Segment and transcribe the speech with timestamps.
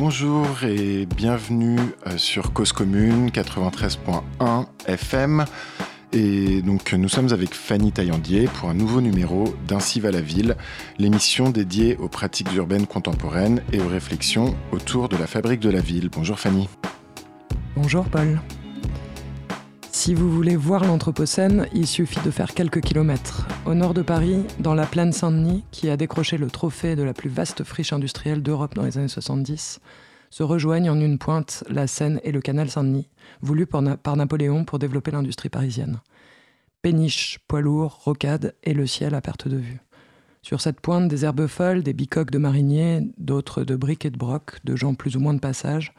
[0.00, 5.44] bonjour et bienvenue euh, sur Cause Commune 93.1 FM.
[6.14, 10.56] Et donc nous sommes avec Fanny Taillandier pour un nouveau numéro d'Ainsi va la ville,
[10.98, 15.80] l'émission dédiée aux pratiques urbaines contemporaines et aux réflexions autour de la fabrique de la
[15.80, 16.08] ville.
[16.10, 16.66] Bonjour Fanny.
[17.76, 18.40] Bonjour Paul.
[20.02, 23.46] Si vous voulez voir l'Anthropocène, il suffit de faire quelques kilomètres.
[23.66, 27.12] Au nord de Paris, dans la plaine Saint-Denis, qui a décroché le trophée de la
[27.12, 29.78] plus vaste friche industrielle d'Europe dans les années 70,
[30.30, 33.10] se rejoignent en une pointe la Seine et le canal Saint-Denis,
[33.42, 36.00] voulu par, par Napoléon pour développer l'industrie parisienne.
[36.80, 39.82] Péniches, poids lourds, rocades et le ciel à perte de vue.
[40.40, 44.16] Sur cette pointe, des herbes folles, des bicoques de mariniers, d'autres de briques et de
[44.16, 45.92] brocs, de gens plus ou moins de passage,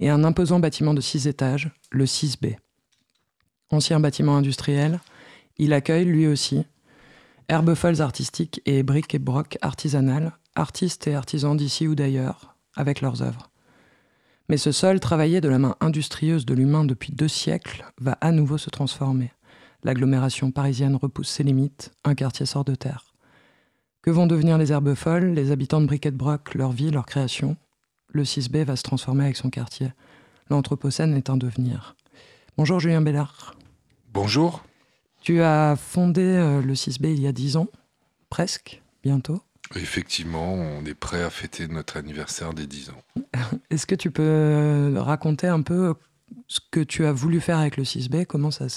[0.00, 2.56] et un imposant bâtiment de six étages, le 6B
[3.70, 5.00] ancien bâtiment industriel,
[5.58, 6.64] il accueille lui aussi
[7.48, 13.00] herbes folles artistiques et briques et brocs artisanales, artistes et artisans d'ici ou d'ailleurs, avec
[13.00, 13.50] leurs œuvres.
[14.48, 18.32] Mais ce sol, travaillé de la main industrieuse de l'humain depuis deux siècles, va à
[18.32, 19.32] nouveau se transformer.
[19.82, 23.12] L'agglomération parisienne repousse ses limites, un quartier sort de terre.
[24.02, 27.06] Que vont devenir les herbes folles, les habitants de Briquet de Broc, leur vie, leur
[27.06, 27.56] création?
[28.12, 29.92] Le 6B va se transformer avec son quartier.
[30.48, 31.96] L'Anthropocène est un devenir.
[32.58, 33.54] Bonjour Julien Bellard.
[34.14, 34.64] Bonjour.
[35.20, 37.66] Tu as fondé euh, le 6B il y a 10 ans,
[38.30, 39.42] presque, bientôt.
[39.74, 43.20] Effectivement, on est prêt à fêter notre anniversaire des 10 ans.
[43.70, 45.94] Est-ce que tu peux raconter un peu
[46.48, 48.68] ce que tu as voulu faire avec le 6B Comment ça,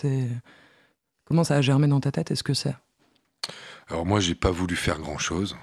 [1.23, 2.31] comment ça a germé dans ta tête?
[2.31, 2.75] Est-ce que c'est?
[3.87, 5.55] Alors moi, j'ai pas voulu faire grand-chose.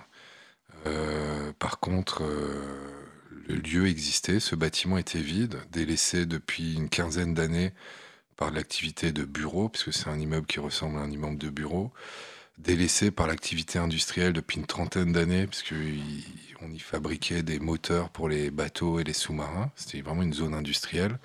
[0.87, 2.65] Euh, par contre, euh,
[3.47, 7.73] le lieu existait, ce bâtiment était vide, délaissé depuis une quinzaine d'années
[8.37, 11.93] par l'activité de bureau, puisque c'est un immeuble qui ressemble à un immeuble de bureau,
[12.59, 18.51] délaissé par l'activité industrielle depuis une trentaine d'années, puisqu'on y fabriquait des moteurs pour les
[18.51, 19.71] bateaux et les sous-marins.
[19.77, 21.19] C'était vraiment une zone industrielle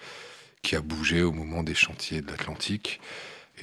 [0.61, 2.99] qui a bougé au moment des chantiers de l'Atlantique.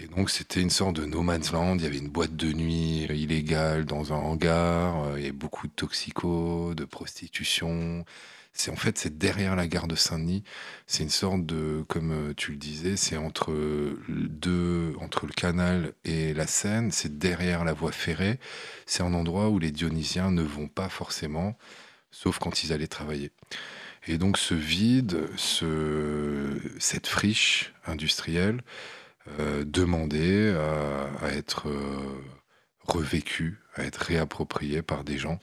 [0.01, 1.77] Et donc c'était une sorte de no man's land.
[1.77, 5.17] Il y avait une boîte de nuit illégale dans un hangar.
[5.17, 8.05] Il y avait beaucoup de toxicos, de prostitution.
[8.59, 10.43] C'est en fait c'est derrière la gare de Saint-Denis.
[10.89, 13.53] C'est une sorte de, comme euh, tu le disais, c'est entre
[14.09, 16.91] deux, entre le canal et la Seine.
[16.91, 18.41] C'est derrière la voie ferrée.
[18.85, 21.57] C'est un endroit où les Dionysiens ne vont pas forcément,
[22.11, 23.31] sauf quand ils allaient travailler.
[24.09, 28.63] Et donc ce vide, ce, cette friche industrielle
[29.39, 30.53] euh, demandait
[31.23, 32.25] à, être euh,
[32.81, 35.39] revécue, à être réappropriée par des gens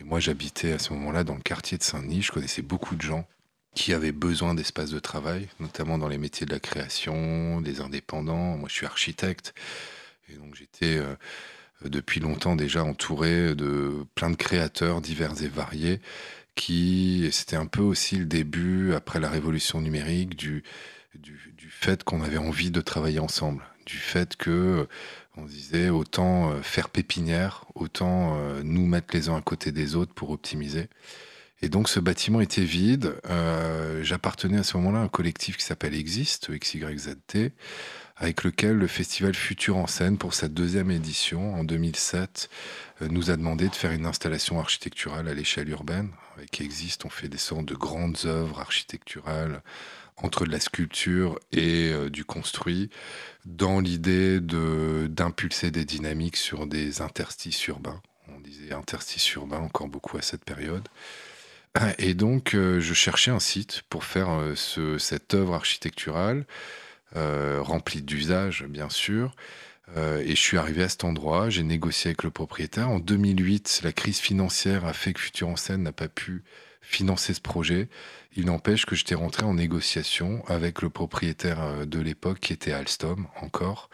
[0.00, 2.22] et moi, j'habitais à ce moment-là dans le quartier de Saint-Denis.
[2.22, 3.26] Je connaissais beaucoup de gens
[3.74, 8.56] qui avaient besoin d'espace de travail, notamment dans les métiers de la création, des indépendants.
[8.56, 9.54] Moi, je suis architecte.
[10.28, 11.14] Et donc, j'étais euh,
[11.84, 16.00] depuis longtemps déjà entouré de plein de créateurs divers et variés
[16.54, 20.64] qui, c'était un peu aussi le début, après la révolution numérique, du
[21.70, 24.88] fait qu'on avait envie de travailler ensemble, du fait que
[25.38, 29.94] on disait autant euh, faire pépinière, autant euh, nous mettre les uns à côté des
[29.94, 30.88] autres pour optimiser.
[31.60, 33.14] Et donc ce bâtiment était vide.
[33.28, 37.52] Euh, j'appartenais à ce moment-là à un collectif qui s'appelle Existe, XYZT,
[38.16, 42.48] avec lequel le festival Futur en scène, pour sa deuxième édition en 2007,
[43.08, 46.10] nous a demandé de faire une installation architecturale à l'échelle urbaine.
[46.36, 49.62] Avec Existe, on fait des sortes de grandes œuvres architecturales
[50.22, 52.90] entre de la sculpture et du construit,
[53.44, 58.02] dans l'idée d'impulser des dynamiques sur des interstices urbains.
[58.28, 60.88] On disait interstices urbains encore beaucoup à cette période.
[61.98, 66.46] Et donc, euh, je cherchais un site pour faire euh, ce, cette œuvre architecturale,
[67.16, 69.34] euh, remplie d'usages, bien sûr.
[69.96, 72.90] et je suis arrivé à cet endroit, j'ai négocié avec le propriétaire.
[72.90, 76.44] En 2008, la crise financière a fait que Futur en scène n'a pas pu
[76.80, 77.88] financer ce projet.
[78.36, 82.72] Il n'empêche que j'étais rentré en négociation avec le propriétaire euh, de l'époque, qui était
[82.72, 83.90] Alstom encore,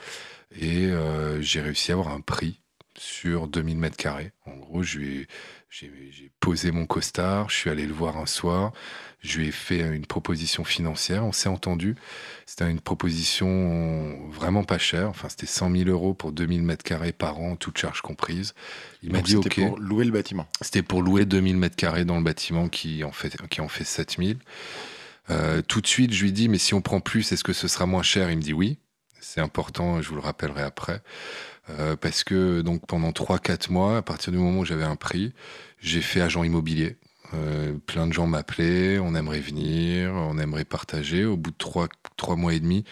[0.58, 2.60] et euh, j'ai réussi à avoir un prix
[2.98, 4.32] sur 2000 mètres carrés.
[4.46, 5.26] En gros, j'ai
[6.40, 8.72] posé mon costard, je suis allé le voir un soir,
[9.20, 11.96] je lui ai fait une proposition financière, on s'est entendu.
[12.46, 17.12] C'était une proposition vraiment pas chère, enfin c'était 100 000 euros pour 2000 mètres carrés
[17.12, 18.54] par an, toutes charges comprises.
[19.02, 19.44] Il m'a dit OK.
[19.44, 20.46] C'était pour louer le bâtiment.
[20.60, 23.84] C'était pour louer 2000 mètres carrés dans le bâtiment qui en fait, qui en fait
[23.84, 24.38] 7000.
[25.30, 27.68] Euh, tout de suite, je lui dis, mais si on prend plus, est-ce que ce
[27.68, 28.30] sera moins cher?
[28.30, 28.78] Il me dit oui.
[29.20, 31.00] C'est important, je vous le rappellerai après.
[31.70, 35.32] Euh, parce que donc pendant 3-4 mois, à partir du moment où j'avais un prix,
[35.80, 36.96] j'ai fait agent immobilier.
[37.32, 41.24] Euh, plein de gens m'appelaient, on aimerait venir, on aimerait partager.
[41.24, 42.84] Au bout de trois, trois mois et demi,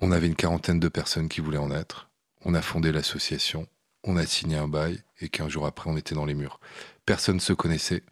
[0.00, 2.08] on avait une quarantaine de personnes qui voulaient en être.
[2.44, 3.66] On a fondé l'association,
[4.04, 6.60] on a signé un bail et 15 jours après, on était dans les murs.
[7.04, 8.04] Personne ne se connaissait.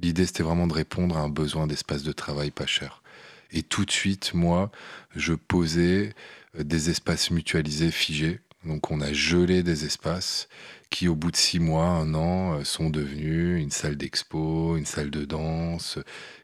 [0.00, 3.02] L'idée, c'était vraiment de répondre à un besoin d'espace de travail pas cher.
[3.50, 4.70] Et tout de suite, moi,
[5.14, 6.14] je posais
[6.58, 8.40] euh, des espaces mutualisés figés.
[8.64, 10.48] Donc on a gelé des espaces
[10.90, 14.86] qui, au bout de six mois, un an, euh, sont devenus une salle d'expo, une
[14.86, 15.98] salle de danse,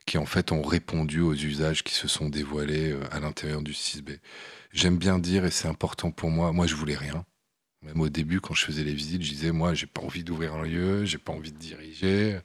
[0.07, 3.73] qui en fait ont répondu aux usages qui se sont dévoilés euh, à l'intérieur du
[3.73, 4.19] 6B.
[4.73, 7.25] J'aime bien dire, et c'est important pour moi, moi je voulais rien.
[7.83, 10.55] Même au début, quand je faisais les visites, je disais, moi, j'ai pas envie d'ouvrir
[10.55, 12.39] un lieu, j'ai pas envie de diriger.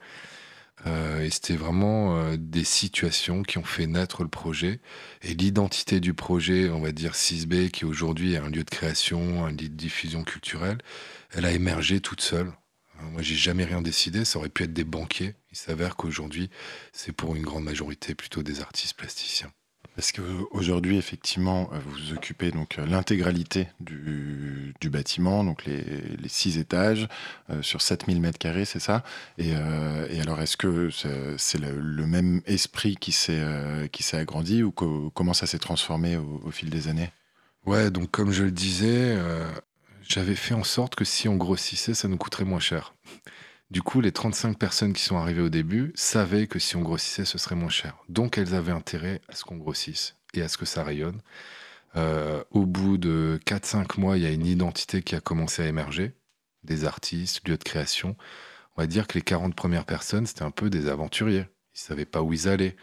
[0.86, 4.80] Euh, et c'était vraiment euh, des situations qui ont fait naître le projet.
[5.22, 9.46] Et l'identité du projet, on va dire 6B, qui aujourd'hui est un lieu de création,
[9.46, 10.78] un lieu de diffusion culturelle,
[11.32, 12.48] elle a émergé toute seule.
[13.02, 14.26] Euh, moi, j'ai jamais rien décidé.
[14.26, 15.36] Ça aurait pu être des banquiers.
[15.52, 16.50] Il s'avère qu'aujourd'hui,
[16.94, 19.52] c'est pour une grande majorité plutôt des artistes plasticiens.
[19.96, 25.84] Parce qu'aujourd'hui, effectivement, euh, vous occupez donc euh, l'intégralité du, bâtiment, donc les,
[26.28, 27.08] six étages
[27.50, 29.04] euh, sur 7000 mètres carrés, c'est ça?
[29.38, 29.56] Et,
[30.22, 30.90] alors, est-ce que
[31.38, 33.42] c'est le, même esprit qui s'est
[34.14, 37.12] agrandi ou comment ça s'est transformé au, fil des années?
[37.66, 39.18] Ouais, donc comme je le disais,
[40.08, 42.94] j'avais fait en sorte que si on grossissait, ça nous coûterait moins cher.
[43.72, 47.26] Du coup, les 35 personnes qui sont arrivées au début savaient que si on grossissait,
[47.26, 47.98] ce serait moins cher.
[48.10, 51.22] Donc, elles avaient intérêt à ce qu'on grossisse et à ce que ça rayonne.
[51.96, 55.68] Euh, au bout de 4-5 mois, il y a une identité qui a commencé à
[55.68, 56.14] émerger,
[56.64, 58.16] des artistes, lieux de création.
[58.78, 61.48] On va dire que les 40 premières personnes, c'était un peu des aventuriers.
[61.74, 62.76] Ils ne savaient pas où ils allaient.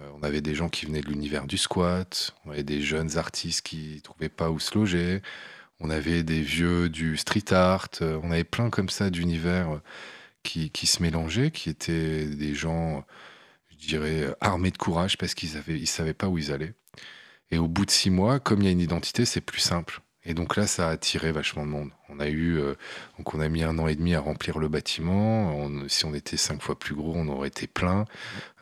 [0.00, 3.16] Euh, on avait des gens qui venaient de l'univers du squat, on avait des jeunes
[3.16, 5.22] artistes qui ne trouvaient pas où se loger,
[5.80, 9.80] on avait des vieux du street art, euh, on avait plein comme ça d'univers
[10.46, 13.04] qui, se mélangeaient, qui étaient des gens,
[13.70, 16.74] je dirais, armés de courage parce qu'ils ne ils savaient pas où ils allaient.
[17.50, 20.00] Et au bout de six mois, comme il y a une identité, c'est plus simple.
[20.28, 21.90] Et donc là, ça a attiré vachement de monde.
[22.08, 22.74] On a eu, euh,
[23.16, 25.70] donc on a mis un an et demi à remplir le bâtiment.
[25.88, 28.06] si on était cinq fois plus gros, on aurait été plein.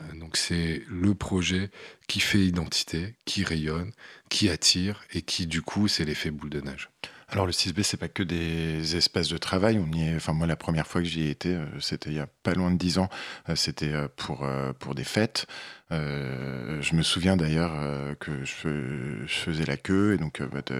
[0.02, 1.70] Euh, donc c'est le projet
[2.06, 3.92] qui fait identité, qui rayonne,
[4.28, 6.90] qui attire et qui du coup, c'est l'effet boule de neige.
[7.28, 9.78] Alors le 6B, c'est pas que des espaces de travail.
[9.78, 12.16] On y est, enfin moi la première fois que j'y ai été, euh, c'était il
[12.16, 13.08] y a pas loin de dix ans.
[13.48, 15.46] Euh, c'était euh, pour des fêtes.
[15.94, 20.62] Euh, je me souviens d'ailleurs euh, que je, faisais la queue et donc euh, bah,
[20.62, 20.74] tu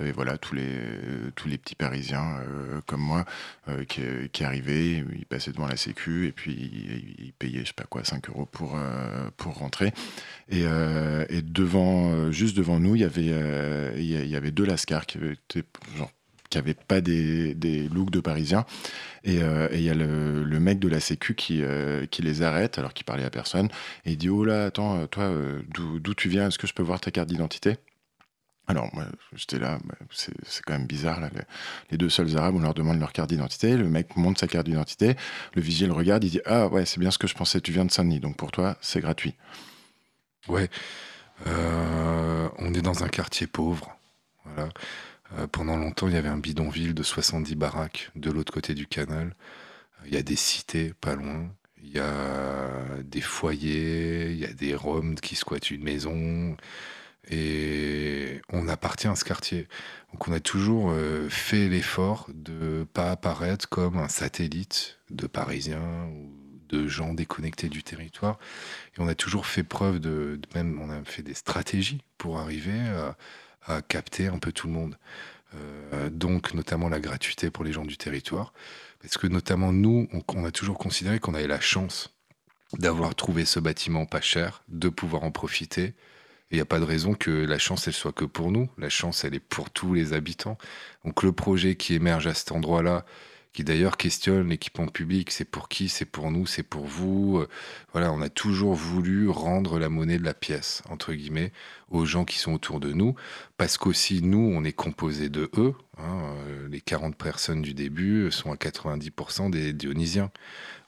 [0.00, 0.80] avais voilà, tous, les,
[1.34, 2.40] tous les petits Parisiens
[2.86, 3.24] comme moi
[3.88, 6.52] qui, qui, arrivaient, ils passaient devant la sécu et puis
[7.18, 8.78] ils, payaient je sais pas quoi 5 euros pour,
[9.36, 9.92] pour rentrer.
[10.48, 15.18] Et, et, devant, juste devant nous, il y avait, il y avait deux lascars qui
[15.18, 15.64] étaient
[15.96, 16.10] genre
[16.52, 18.66] qui n'avaient pas des, looks de Parisiens.
[19.26, 22.78] Euh, et il y a le, mec de la Sécu qui, euh, qui les arrête
[22.78, 23.68] alors qu'il parlait à personne.
[24.04, 25.32] Et il dit Oh là, attends, euh, toi,
[25.74, 26.48] d'où tu viens?
[26.48, 27.78] Est-ce que je peux voir ta carte d'identité?
[28.68, 31.20] Alors, moi, j'étais là, bah, c'est quand même bizarre.
[31.20, 31.30] Là,
[31.90, 33.76] les deux seuls Arabes, on leur demande leur carte d'identité.
[33.76, 35.16] Le mec montre sa carte d'identité.
[35.54, 37.86] Le vigile regarde, il dit Ah, ouais, c'est bien ce que je pensais, tu viens
[37.86, 39.34] de Saint-Denis, donc pour toi, c'est gratuit.
[40.48, 40.68] Ouais.
[41.46, 43.96] on est dans un quartier pauvre.
[44.44, 44.68] Voilà.
[45.38, 48.86] Euh, pendant longtemps, il y avait un bidonville de 70 baraques de l'autre côté du
[48.86, 49.34] canal.
[50.00, 51.50] Euh, il y a des cités pas loin.
[51.82, 56.56] Il y a des foyers, il y a des roms qui squattent une maison.
[57.30, 59.68] Et on appartient à ce quartier.
[60.12, 65.26] Donc on a toujours euh, fait l'effort de ne pas apparaître comme un satellite de
[65.26, 66.32] Parisiens ou
[66.68, 68.38] de gens déconnectés du territoire.
[68.96, 72.78] Et on a toujours fait preuve de, même on a fait des stratégies pour arriver
[72.80, 73.16] à,
[73.66, 74.96] à capter un peu tout le monde.
[75.54, 78.52] Euh, donc notamment la gratuité pour les gens du territoire.
[79.00, 82.14] Parce que notamment nous, on, a toujours considéré qu'on avait la chance
[82.78, 85.94] d'avoir trouvé ce bâtiment pas cher, de pouvoir en profiter.
[86.50, 88.70] Il n'y a pas de raison que la chance, elle soit que pour nous.
[88.78, 90.56] La chance, elle est pour tous les habitants.
[91.04, 93.04] Donc le projet qui émerge à cet endroit-là,
[93.52, 95.30] qui d'ailleurs questionne l'équipement public.
[95.30, 95.88] C'est pour qui?
[95.88, 96.46] C'est pour nous?
[96.46, 97.38] C'est pour vous?
[97.38, 97.48] Euh,
[97.92, 101.52] Voilà, on a toujours voulu rendre la monnaie de la pièce, entre guillemets,
[101.90, 103.14] aux gens qui sont autour de nous,
[103.58, 105.74] parce qu'aussi, nous, on est composé de eux.
[105.98, 110.30] Hein, euh, les 40 personnes du début sont à 90% des Dionysiens.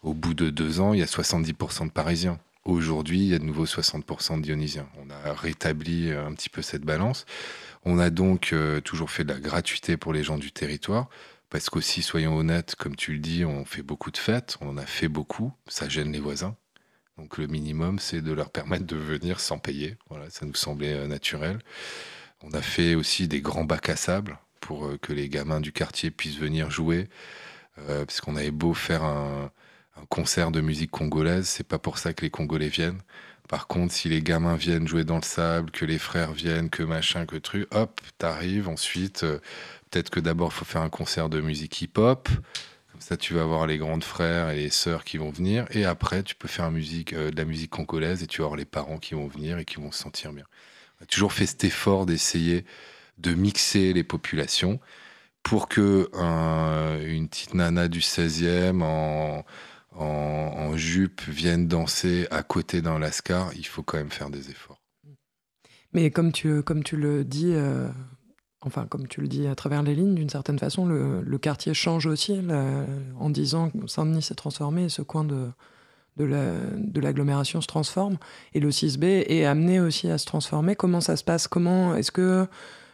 [0.03, 2.39] Au bout de deux ans, il y a 70% de Parisiens.
[2.65, 4.87] Aujourd'hui, il y a de nouveau 60% de Dionysiens.
[4.97, 7.27] On a rétabli un petit peu cette balance.
[7.85, 11.09] On a donc euh, toujours fait de la gratuité pour les gens du territoire.
[11.55, 14.77] Parce qu'aussi, soyons honnêtes, comme tu le dis, on fait beaucoup de fêtes, on en
[14.77, 16.57] a fait beaucoup, ça gêne les voisins.
[17.17, 19.97] Donc le minimum, c'est de leur permettre de venir sans payer.
[20.11, 21.61] Voilà, ça nous semblait euh, naturel.
[22.43, 25.71] On a fait aussi des grands bacs à sable pour euh, que les gamins du
[25.71, 27.09] quartier puissent venir jouer.
[27.79, 29.53] Euh, parce qu'on avait beau faire un,
[29.97, 33.01] un, concert de musique congolaise, c'est pas pour ça que les Congolais viennent.
[33.49, 36.83] Par contre, si les gamins viennent jouer dans le sable, que les frères viennent, que
[36.83, 39.25] machin, que truc, hop, t'arrives ensuite.
[39.95, 42.29] Peut-être que d'abord, il faut faire un concert de musique hip-hop.
[42.91, 45.67] Comme ça, tu vas avoir les grandes frères et les sœurs qui vont venir.
[45.71, 48.65] Et après, tu peux faire euh, de la musique congolaise et tu vas avoir les
[48.65, 50.47] parents qui vont venir et qui vont se sentir bien.
[50.99, 52.65] On a toujours fait cet effort d'essayer
[53.19, 54.81] de mixer les populations
[55.45, 56.11] pour que
[57.07, 59.45] une petite nana du 16e en,
[59.93, 64.81] en, jupe vienne danser à côté d'un lascar, il faut quand même faire des efforts.
[65.93, 67.89] Mais comme tu, comme tu le dis, euh,
[68.65, 72.07] enfin comme tu le dis à travers les lignes, d'une certaine façon, le, quartier change
[72.07, 72.41] aussi
[73.19, 75.51] en disant que Saint-Denis s'est transformé, ce coin de,
[76.17, 78.17] de l'agglomération se transforme,
[78.55, 80.77] et le 6B est amené aussi à se transformer.
[80.77, 81.49] Comment ça se passe?
[81.49, 82.47] Comment est-ce que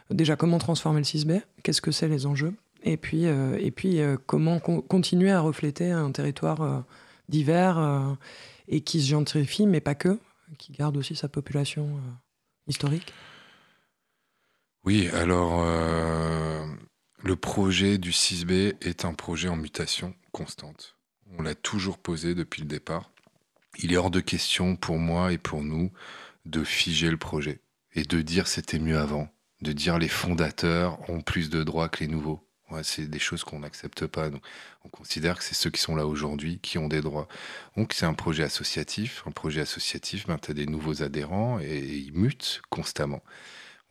[0.09, 2.53] déjà comment transformer le 6B Qu'est-ce que c'est les enjeux?
[2.83, 6.83] Et puis, euh, euh, comment continuer à refléter un territoire
[7.29, 8.17] divers
[8.67, 10.19] et qui se gentrifie, mais pas que,
[10.57, 11.99] qui garde aussi sa population
[12.67, 13.13] historique?
[14.83, 16.65] Oui, alors euh,
[17.23, 20.95] le projet du 6B est un projet en mutation constante.
[21.37, 23.11] On l'a toujours posé depuis le départ.
[23.79, 25.91] Il est hors de question pour moi et pour nous
[26.45, 27.61] de figer le projet
[27.93, 29.29] et de dire c'était mieux avant,
[29.61, 32.43] de dire les fondateurs ont plus de droits que les nouveaux
[32.83, 34.29] c'est des choses qu'on n'accepte pas.
[34.83, 37.27] on considère que c'est ceux qui sont là aujourd'hui qui ont des droits.
[37.77, 39.23] Donc, c'est un projet associatif.
[39.25, 43.21] Un projet associatif, ben, tu as des nouveaux adhérents et, ils mutent constamment.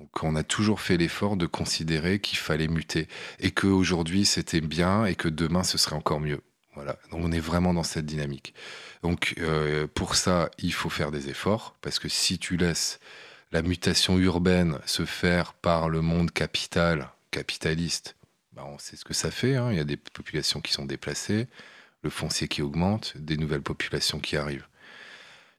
[0.00, 3.06] Donc, on a toujours fait l'effort de considérer qu'il fallait muter
[3.38, 6.40] et qu'aujourd'hui c'était bien et que demain ce serait encore mieux.
[6.74, 6.96] Voilà.
[7.10, 8.54] Donc, on est vraiment dans cette dynamique.
[9.02, 12.98] Donc, euh, pour ça, il faut faire des efforts parce que si tu laisses
[13.52, 18.16] la mutation urbaine se faire par le monde capital, capitaliste,
[18.52, 19.56] bah, on sait ce que ça fait.
[19.56, 19.70] Hein.
[19.70, 21.46] Il y a des populations qui sont déplacées,
[22.02, 24.66] le foncier qui augmente, des nouvelles populations qui arrivent.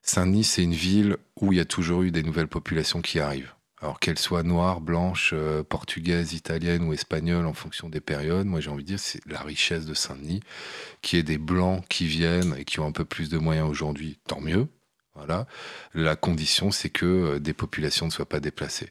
[0.02, 3.54] Saint-Denis, c'est une ville où il y a toujours eu des nouvelles populations qui arrivent.
[3.82, 8.60] Alors qu'elles soient noires, blanches, euh, portugaises, italiennes ou espagnoles en fonction des périodes, moi
[8.60, 10.42] j'ai envie de dire c'est la richesse de Saint-Denis,
[11.02, 14.20] qui est des blancs qui viennent et qui ont un peu plus de moyens aujourd'hui,
[14.28, 14.68] tant mieux.
[15.16, 15.48] Voilà.
[15.94, 18.90] La condition, c'est que euh, des populations ne soient pas déplacées.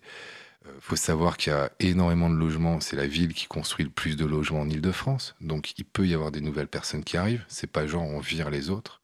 [0.64, 2.80] Il euh, faut savoir qu'il y a énormément de logements.
[2.80, 5.37] C'est la ville qui construit le plus de logements en Ile-de-France.
[5.40, 7.44] Donc il peut y avoir des nouvelles personnes qui arrivent.
[7.49, 9.00] C'est pas genre on vire les autres.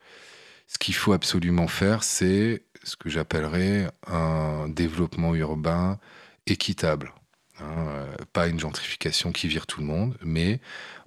[0.68, 5.98] Ce qu'il faut absolument faire, c'est ce que j'appellerais un développement urbain
[6.46, 7.12] équitable.
[7.58, 7.88] Hein.
[7.88, 10.60] Euh, pas une gentrification qui vire tout le monde, mais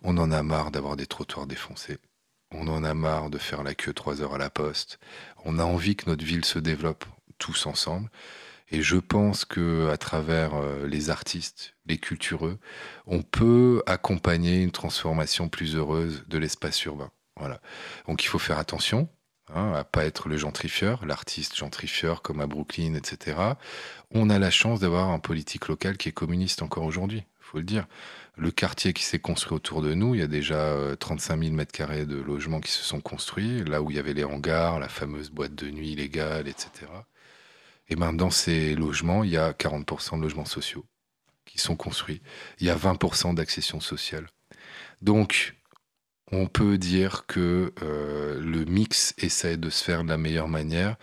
[0.04, 1.98] on en a marre d'avoir des trottoirs défoncés.
[2.52, 5.00] On en a marre de faire la queue trois heures à la poste.
[5.46, 7.06] On a envie que notre ville se développe
[7.38, 8.10] tous ensemble.
[8.72, 12.60] Et je pense que à travers euh, les artistes, les cultureux,
[13.08, 17.10] on peut accompagner une transformation plus heureuse de l'espace urbain.
[17.38, 17.62] Voilà.
[18.08, 19.10] Donc il faut faire attention
[19.54, 23.38] hein, à pas être le gentrifieur, l'artiste gentrifieur comme à Brooklyn, etc.
[24.12, 27.24] On a la chance d'avoir un politique local qui est communiste encore aujourd'hui.
[27.40, 27.88] Il faut le dire.
[28.38, 31.72] Le quartier qui s'est construit autour de nous, il y a déjà 35 000 mètres
[31.72, 34.88] carrés de logements qui se sont construits, là où il y avait les hangars, la
[34.88, 36.88] fameuse boîte de nuit illégale, etc.
[37.90, 40.86] Et ben, dans ces logements, il y a 40% de logements sociaux
[41.46, 42.22] qui sont construits.
[42.60, 44.28] Il y a 20% d'accession sociale.
[45.02, 45.56] Donc,
[46.32, 50.96] on peut dire que euh, le mix essaie de se faire de la meilleure manière,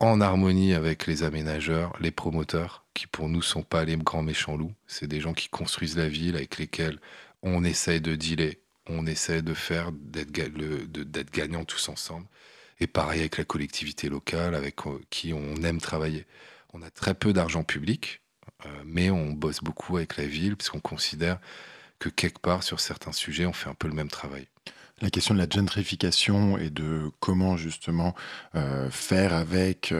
[0.00, 4.56] en harmonie avec les aménageurs, les promoteurs, qui pour nous sont pas les grands méchants
[4.56, 4.74] loups.
[4.86, 6.98] C'est des gens qui construisent la ville avec lesquels
[7.42, 12.26] on essaie de dealer, on essaie de faire d'être gagnants tous ensemble.
[12.80, 16.26] Et pareil avec la collectivité locale, avec euh, qui on aime travailler.
[16.72, 18.20] On a très peu d'argent public,
[18.66, 21.40] euh, mais on bosse beaucoup avec la ville, puisqu'on considère
[21.98, 24.46] que quelque part, sur certains sujets, on fait un peu le même travail.
[25.00, 28.14] La question de la gentrification et de comment justement
[28.56, 29.94] euh, faire avec,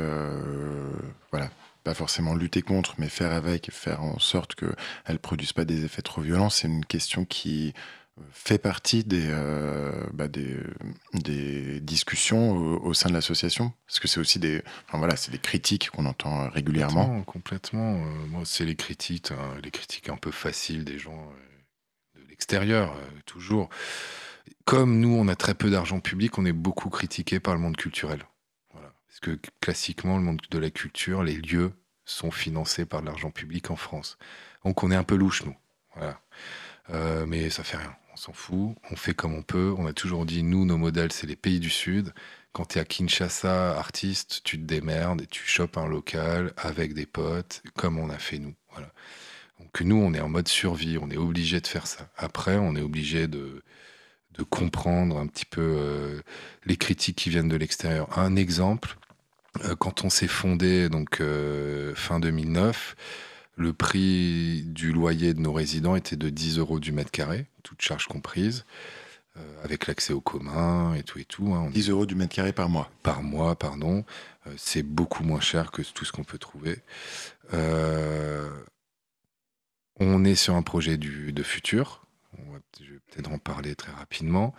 [1.31, 1.51] voilà,
[1.85, 4.75] pas forcément lutter contre, mais faire avec, faire en sorte qu'elle
[5.09, 7.75] ne produise pas des effets trop violents, c'est une question qui
[8.33, 10.57] fait partie des, euh, bah, des,
[11.15, 15.39] des, discussions au, sein de l'association Parce que c'est aussi des, enfin voilà, c'est des
[15.39, 17.23] critiques qu'on entend régulièrement.
[17.23, 17.95] Complètement.
[17.95, 21.33] Euh, moi, c'est les critiques, hein, les critiques un peu faciles des gens
[22.39, 23.69] euh, de l'extérieur, toujours.
[24.65, 27.77] Comme nous, on a très peu d'argent public, on est beaucoup critiqué par le monde
[27.77, 28.23] culturel.
[28.73, 28.93] Voilà.
[29.07, 31.73] Parce que classiquement, le monde de la culture, les lieux
[32.05, 34.19] sont financés par l'argent public en France.
[34.65, 35.57] Donc on est un peu louche, nous.
[35.95, 36.21] Voilà.
[37.27, 39.75] mais ça fait rien on s'en fout, on fait comme on peut.
[39.79, 42.13] On a toujours dit, nous, nos modèles, c'est les pays du Sud.
[42.53, 46.95] Quand tu es à Kinshasa, artiste, tu te démerdes et tu chopes un local avec
[46.95, 48.55] des potes, comme on a fait nous.
[48.73, 48.93] Voilà.
[49.61, 52.09] Donc nous, on est en mode survie, on est obligé de faire ça.
[52.17, 53.63] Après, on est obligé de,
[54.39, 56.21] de comprendre un petit peu euh,
[56.65, 58.17] les critiques qui viennent de l'extérieur.
[58.19, 58.97] Un exemple,
[59.65, 62.95] euh, quand on s'est fondé, donc euh, fin 2009,
[63.57, 67.83] le prix du loyer de nos résidents était de 10 euros du mètre carré, toute
[67.83, 68.65] charge comprise.
[69.63, 71.55] avec l'accès au commun et tout et tout.
[71.55, 71.71] Hein.
[71.73, 72.91] 10 euros du mètre carré par mois.
[73.05, 74.05] Par mois, pardon.
[74.57, 76.79] c'est beaucoup moins cher que tout ce qu'on peut trouver.
[80.01, 82.07] On est sur un projet du, de futur.
[82.81, 84.55] je vais peut-être en parler très rapidement,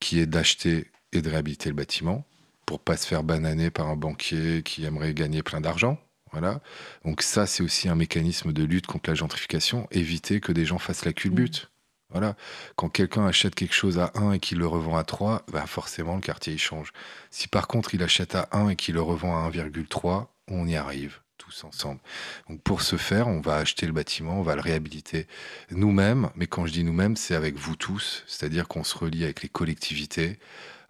[0.00, 2.24] qui est d'acheter et de réhabiliter le bâtiment
[2.66, 5.98] pour pas se faire bananer par un banquier qui aimerait gagner plein d'argent.
[6.32, 6.60] Voilà.
[7.04, 10.78] Donc ça, c'est aussi un mécanisme de lutte contre la gentrification, éviter que des gens
[10.78, 11.64] fassent la culbute.
[11.64, 11.68] Mmh.
[12.10, 12.36] Voilà.
[12.76, 16.14] Quand quelqu'un achète quelque chose à 1 et qu'il le revend à 3, bah forcément
[16.16, 16.92] le quartier il change.
[17.30, 20.76] Si par contre il achète à 1 et qu'il le revend à 1,3, on y
[20.76, 21.23] arrive
[21.62, 22.00] ensemble.
[22.48, 25.28] Donc pour ce faire, on va acheter le bâtiment, on va le réhabiliter
[25.70, 29.42] nous-mêmes, mais quand je dis nous-mêmes, c'est avec vous tous, c'est-à-dire qu'on se relie avec
[29.42, 30.38] les collectivités,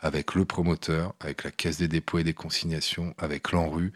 [0.01, 3.93] avec le promoteur, avec la Caisse des dépôts et des consignations, avec l'ANRU,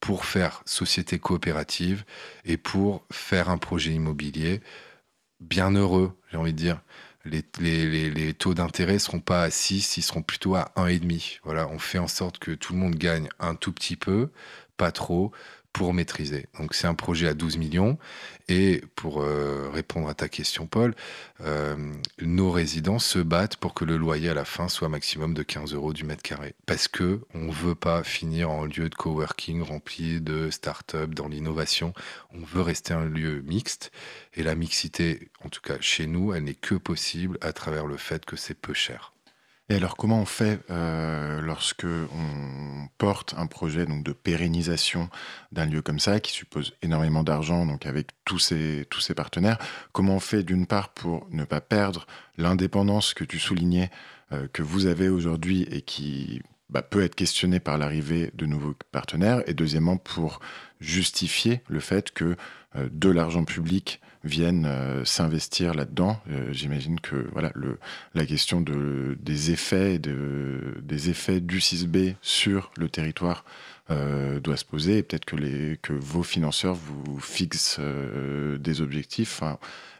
[0.00, 2.04] pour faire société coopérative
[2.44, 4.60] et pour faire un projet immobilier
[5.40, 6.80] bien heureux, j'ai envie de dire.
[7.26, 7.44] Les,
[8.08, 11.40] les, taux d'intérêt ne seront pas à 6, ils seront plutôt à 1,5.
[11.44, 14.30] Voilà, on fait en sorte que tout le monde gagne un tout petit peu,
[14.78, 15.30] pas trop,
[15.72, 16.46] pour maîtriser.
[16.58, 17.98] Donc c'est un projet à 12 millions.
[18.48, 20.94] Et pour euh, répondre à ta question, Paul,
[21.40, 21.76] euh,
[22.20, 25.74] nos résidents se battent pour que le loyer à la fin soit maximum de 15
[25.74, 26.54] euros du mètre carré.
[26.66, 31.92] Parce que on veut pas finir en lieu de coworking rempli de start-up dans l'innovation.
[32.32, 33.92] On veut rester un lieu mixte.
[34.34, 37.96] Et la mixité, en tout cas chez nous, elle n'est que possible à travers le
[37.96, 39.12] fait que c'est peu cher.
[39.70, 45.08] Et alors, comment on fait euh, lorsque on porte un projet de pérennisation
[45.52, 49.58] d'un lieu comme ça, qui suppose énormément d'argent, donc avec tous ces partenaires?
[49.92, 53.90] Comment on fait d'une part pour ne pas perdre l'indépendance que tu soulignais,
[54.32, 58.74] euh, que vous avez aujourd'hui et qui bah, peut être questionnée par l'arrivée de nouveaux
[58.90, 60.40] partenaires, et deuxièmement pour
[60.80, 62.34] justifier le fait que
[62.74, 66.20] euh, de l'argent public viennent euh, s'investir là-dedans.
[66.30, 67.52] Euh, j'imagine que voilà,
[68.14, 73.44] la question de, des, effets, de, des effets du 6B sur le territoire
[73.90, 79.42] euh, doit se poser et peut-être que vos financeurs vous fixent des objectifs.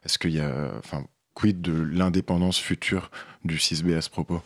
[0.04, 3.10] Est-ce qu'il y a, enfin, quid de l'indépendance future
[3.44, 4.42] du 6B à ce propos?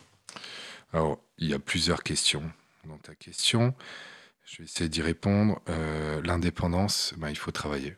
[0.93, 2.43] Alors, il y a plusieurs questions
[2.87, 3.75] dans ta question.
[4.45, 5.59] Je vais essayer d'y répondre.
[6.23, 7.95] L'indépendance, ben, il faut travailler.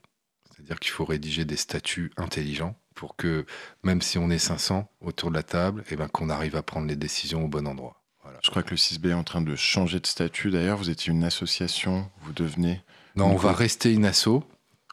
[0.58, 3.46] C'est-à-dire qu'il faut rédiger des statuts intelligents pour que,
[3.84, 6.88] même si on est 500 autour de la table, eh ben, qu'on arrive à prendre
[6.88, 8.02] les décisions au bon endroit.
[8.42, 10.50] Je crois que le 6B est en train de changer de statut.
[10.50, 12.82] D'ailleurs, vous étiez une association, vous devenez...
[13.16, 14.44] Non, on va rester une asso.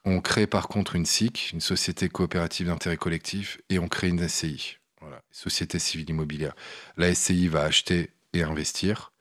[0.05, 4.29] On crée par contre une SIC, une société coopérative d'intérêt collectif, et on crée une
[4.29, 6.55] SCI, voilà, société civile immobilière.
[6.97, 9.13] La SCI va acheter et investir.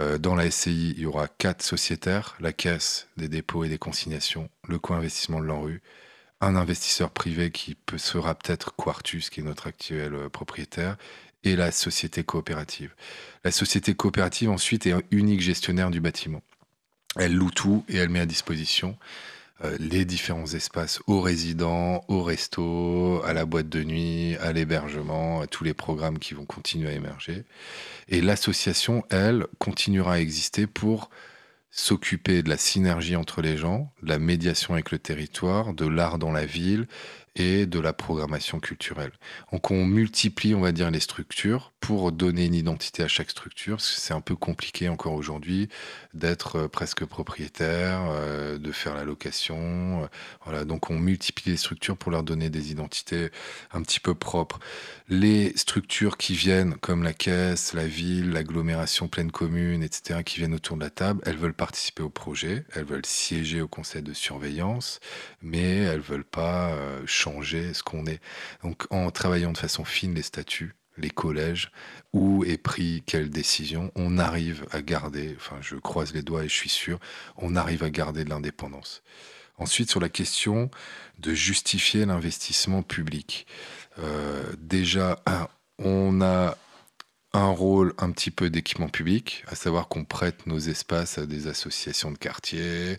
[0.00, 3.78] Euh, dans la SCI, il y aura quatre sociétaires, la Caisse des dépôts et des
[3.78, 5.82] consignations, le co-investissement de l'ANRU,
[6.40, 10.96] un investisseur privé qui sera peut-être Quartus, qui est notre actuel euh, propriétaire,
[11.44, 12.94] et la société coopérative.
[13.44, 16.42] La société coopérative, ensuite, est un unique gestionnaire du bâtiment.
[17.16, 18.96] Elle loue tout et elle met à disposition
[19.78, 25.46] les différents espaces aux résidents, au resto, à la boîte de nuit, à l'hébergement, à
[25.46, 27.44] tous les programmes qui vont continuer à émerger.
[28.08, 31.10] Et l'association, elle, continuera à exister pour
[31.70, 36.18] s'occuper de la synergie entre les gens, de la médiation avec le territoire, de l'art
[36.18, 36.86] dans la ville
[37.38, 39.12] de la programmation culturelle.
[39.52, 43.80] Donc on multiplie, on va dire, les structures pour donner une identité à chaque structure,
[43.80, 45.68] c'est un peu compliqué encore aujourd'hui
[46.14, 50.02] d'être euh, presque propriétaire, euh, de faire la location.
[50.02, 50.06] Euh,
[50.44, 53.30] voilà, donc on multiplie les structures pour leur donner des identités
[53.72, 54.58] un petit peu propres.
[55.08, 60.54] Les structures qui viennent, comme la caisse, la ville, l'agglomération pleine commune, etc., qui viennent
[60.54, 64.12] autour de la table, elles veulent participer au projet, elles veulent siéger au conseil de
[64.12, 64.98] surveillance,
[65.40, 68.20] mais elles veulent pas changer ce qu'on est.
[68.62, 71.70] Donc en travaillant de façon fine les statuts, les collèges,
[72.12, 76.48] où est pris quelle décision, on arrive à garder, enfin je croise les doigts et
[76.48, 76.98] je suis sûr,
[77.36, 79.02] on arrive à garder de l'indépendance.
[79.58, 80.70] Ensuite, sur la question
[81.18, 83.46] de justifier l'investissement public.
[83.98, 85.20] Euh, déjà,
[85.78, 86.56] on a
[87.32, 91.48] un rôle un petit peu d'équipement public, à savoir qu'on prête nos espaces à des
[91.48, 92.98] associations de quartier,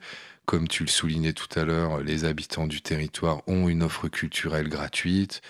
[0.49, 4.67] comme tu le soulignais tout à l'heure, les habitants du territoire ont une offre culturelle
[4.67, 5.41] gratuite.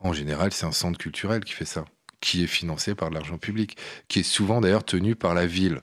[0.00, 1.84] En général, c'est un centre culturel qui fait ça
[2.20, 3.76] qui est financé par de l'argent public,
[4.08, 5.80] qui est souvent d'ailleurs tenu par la ville.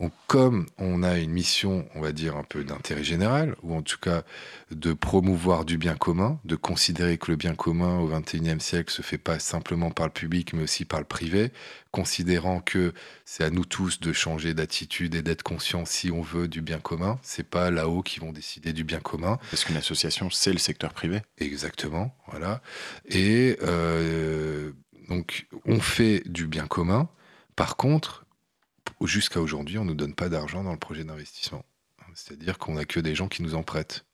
[0.00, 3.82] Donc, comme on a une mission, on va dire, un peu d'intérêt général, ou en
[3.82, 4.22] tout cas
[4.70, 9.02] de promouvoir du bien commun, de considérer que le bien commun au XXIe siècle se
[9.02, 11.52] fait pas simplement par le public, mais aussi par le privé,
[11.90, 12.92] considérant que
[13.24, 16.80] c'est à nous tous de changer d'attitude et d'être conscients si on veut du bien
[16.80, 17.18] commun.
[17.22, 19.38] C'est pas là-haut qui vont décider du bien commun.
[19.50, 21.22] Parce qu'une association, c'est le secteur privé.
[21.38, 22.60] Exactement, voilà.
[23.08, 24.72] Et euh,
[25.08, 27.08] Donc, on fait du bien commun.
[27.56, 28.24] Par contre,
[29.02, 31.64] jusqu'à aujourd'hui, on ne donne pas d'argent dans le projet d'investissement.
[32.14, 34.04] C'est-à-dire qu'on n'a que des gens qui nous en prêtent.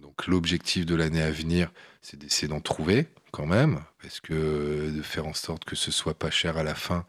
[0.00, 5.02] Donc, l'objectif de l'année à venir, c'est d'essayer d'en trouver quand même, parce que de
[5.02, 7.04] faire en sorte que ce soit pas cher à la fin.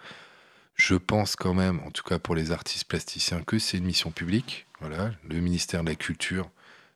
[0.75, 4.11] Je pense quand même, en tout cas pour les artistes plasticiens, que c'est une mission
[4.11, 4.65] publique.
[4.79, 6.49] Voilà, le ministère de la Culture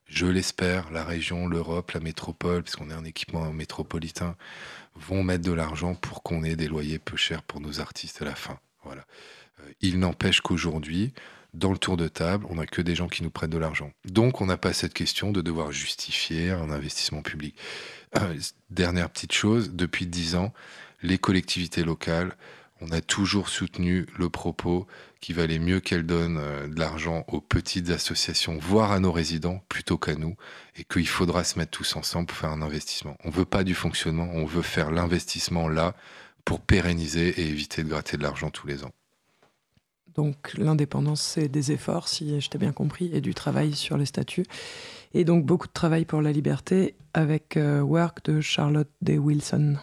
[0.09, 4.35] je l'espère, la région, l'Europe, la métropole, puisqu'on est un équipement métropolitain,
[4.95, 8.25] vont mettre de l'argent pour qu'on ait des loyers peu chers pour nos artistes à
[8.25, 8.59] la fin.
[8.83, 9.05] Voilà.
[9.61, 11.13] Euh, il n'empêche qu'aujourd'hui,
[11.53, 13.91] dans le tour de table, on n'a que des gens qui nous prêtent de l'argent.
[14.05, 17.55] Donc, on n'a pas cette question de devoir justifier un investissement public.
[18.17, 18.35] Euh,
[18.69, 20.53] dernière petite chose, depuis dix ans,
[21.01, 22.35] les collectivités locales
[22.81, 24.87] on a toujours soutenu le propos
[25.19, 29.61] qu'il valait mieux qu'elle donne euh, de l'argent aux petites associations, voire à nos résidents,
[29.69, 30.35] plutôt qu'à nous,
[30.77, 33.17] et qu'il faudra se mettre tous ensemble pour faire un investissement.
[33.23, 35.95] On ne veut pas du fonctionnement, on veut faire l'investissement là
[36.45, 38.91] pour pérenniser et éviter de gratter de l'argent tous les ans.
[40.15, 44.05] Donc l'indépendance, c'est des efforts, si je t'ai bien compris, et du travail sur les
[44.05, 44.45] statuts.
[45.13, 49.17] Et donc beaucoup de travail pour la liberté avec euh, Work de Charlotte D.
[49.17, 49.77] Wilson.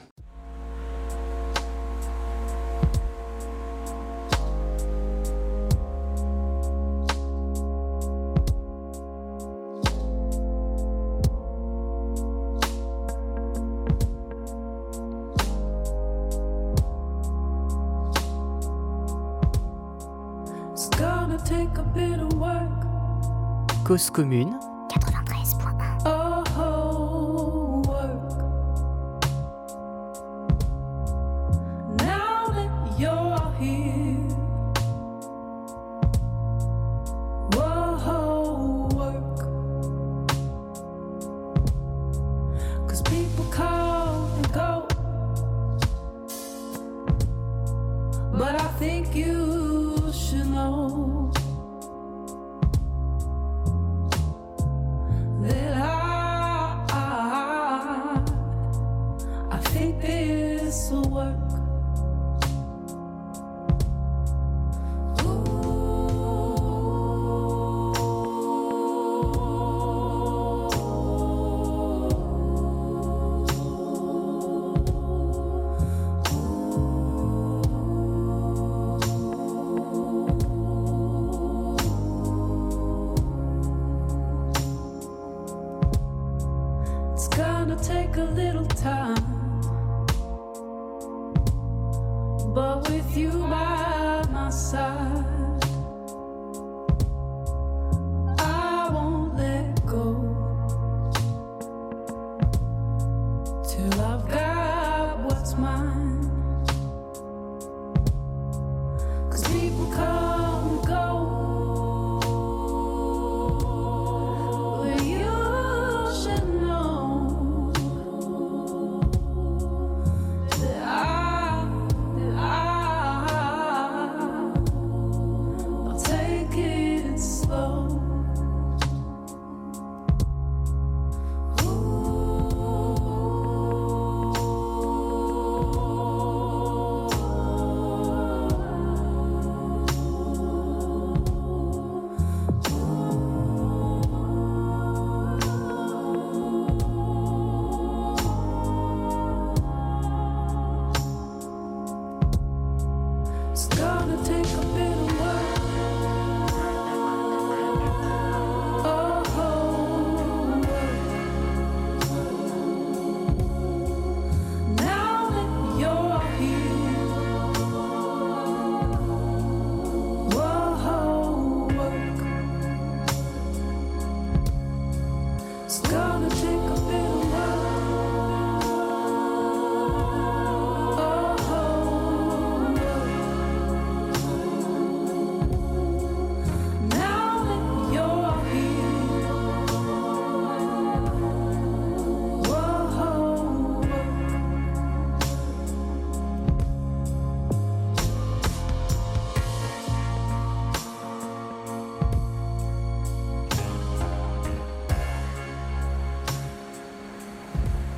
[23.96, 24.58] Commune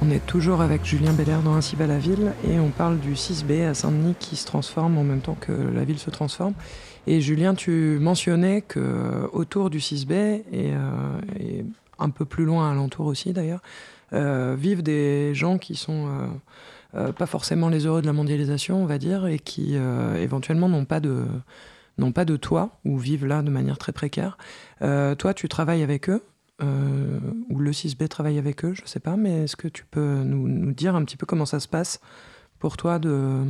[0.08, 3.12] On est toujours avec Julien Belair dans Ainsi va la ville et on parle du
[3.12, 6.54] 6B à Saint-Denis qui se transforme en même temps que la ville se transforme.
[7.06, 10.80] Et Julien, tu mentionnais que autour du 6B et, euh,
[11.38, 11.66] et
[11.98, 13.60] un peu plus loin alentour aussi d'ailleurs,
[14.14, 16.08] euh, vivent des gens qui sont
[16.92, 19.76] pas forcément les heureux de la mondialisation, on va dire, et qui
[20.16, 21.26] éventuellement n'ont pas de
[21.98, 24.38] n'ont pas de toit ou vivent là de manière très précaire.
[24.80, 26.22] toi, tu travailles avec eux
[26.60, 30.22] ou le 6B travaille avec eux, je ne sais pas, mais est-ce que tu peux
[30.22, 32.00] nous, dire un petit peu comment ça se passe
[32.58, 33.44] pour toi de,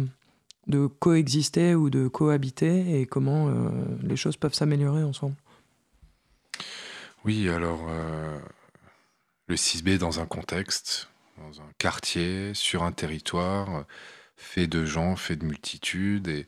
[0.69, 3.71] de coexister ou de cohabiter et comment euh,
[4.03, 5.37] les choses peuvent s'améliorer ensemble?
[7.25, 8.39] Oui, alors euh,
[9.47, 13.85] le 6B dans un contexte, dans un quartier, sur un territoire,
[14.37, 16.47] fait de gens, fait de multitudes, et,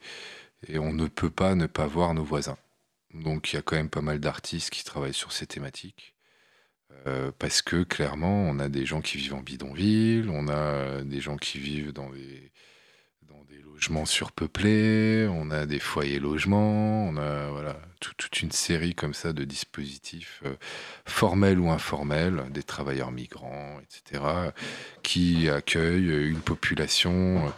[0.69, 2.59] et on ne peut pas ne pas voir nos voisins.
[3.15, 6.15] Donc il y a quand même pas mal d'artistes qui travaillent sur ces thématiques.
[7.07, 11.21] Euh, parce que clairement, on a des gens qui vivent en bidonville, on a des
[11.21, 12.51] gens qui vivent dans des,
[13.65, 19.33] logements surpeuplés, on a des foyers logements, on a voilà, toute une série comme ça
[19.33, 20.55] de dispositifs euh,
[21.07, 24.23] formels ou informels, des travailleurs migrants, etc.,
[25.03, 27.51] qui accueillent une population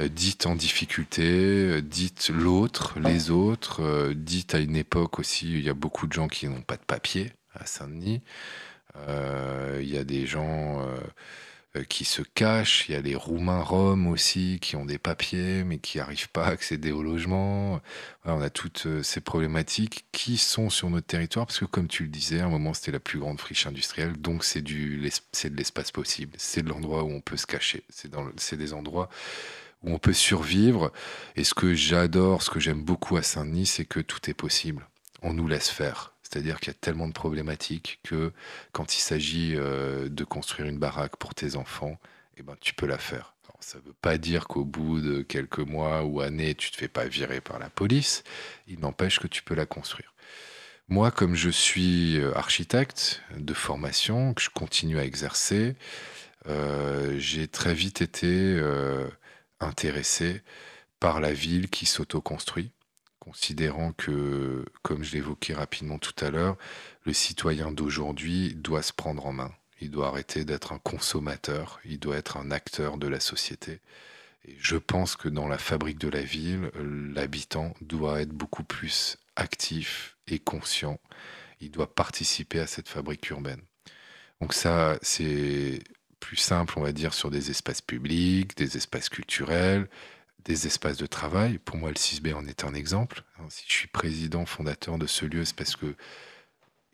[0.00, 5.68] euh, dite en difficulté, dite l'autre, les autres, dite à une époque aussi il y
[5.68, 8.22] a beaucoup de gens qui n'ont pas de papier à Saint-Denis.
[8.96, 10.86] Il y a des gens
[11.74, 12.86] euh, qui se cachent.
[12.88, 16.44] Il y a les Roumains Roms aussi qui ont des papiers mais qui n'arrivent pas
[16.44, 17.80] à accéder au logement.
[18.26, 22.02] on a toutes euh, ces problématiques qui sont sur notre territoire parce que comme tu
[22.02, 25.48] le disais, à un moment c'était la plus grande friche industrielle, donc c'est du c'est
[25.50, 28.74] de l'espace possible, c'est de l'endroit où on peut se cacher, c'est dans c'est des
[28.74, 29.08] endroits
[29.82, 30.92] où on peut survivre.
[31.36, 34.86] Et ce que j'adore, ce que j'aime beaucoup à Saint-Denis, c'est que tout est possible.
[35.22, 38.32] On nous laisse faire c'est-à-dire qu'il y a tellement de problématiques que
[38.72, 41.98] quand il s'agit euh, de construire une baraque pour tes enfants,
[42.38, 43.34] eh ben, tu peux la faire.
[43.60, 46.76] ça ne veut pas dire qu'au bout de quelques mois ou années, tu ne te
[46.78, 48.24] fais pas virer par la police.
[48.66, 50.14] Il n'empêche que tu peux la construire.
[50.88, 55.76] Moi, comme je suis euh, architecte de formation, que je continue à exercer,
[56.48, 58.58] euh, j'ai très vite été
[59.60, 60.40] intéressé
[60.98, 62.72] par la ville qui s'autoconstruit
[63.22, 66.56] considérant que, comme je l'évoquais rapidement tout à l'heure,
[67.04, 69.52] le citoyen d'aujourd'hui doit se prendre en main.
[69.80, 73.78] Il doit arrêter d'être un consommateur, il doit être un acteur de la société.
[74.44, 76.72] Et je pense que dans la fabrique de la ville,
[77.14, 80.98] l'habitant doit être beaucoup plus actif et conscient.
[81.60, 83.62] Il doit participer à cette fabrique urbaine.
[84.40, 85.78] Donc ça, c'est
[86.18, 89.88] plus simple, on va dire, sur des espaces publics, des espaces culturels,
[90.44, 91.58] des espaces de travail.
[91.58, 93.24] Pour moi, le 6B en est un exemple.
[93.48, 95.94] Si je suis président, fondateur de ce lieu, c'est parce que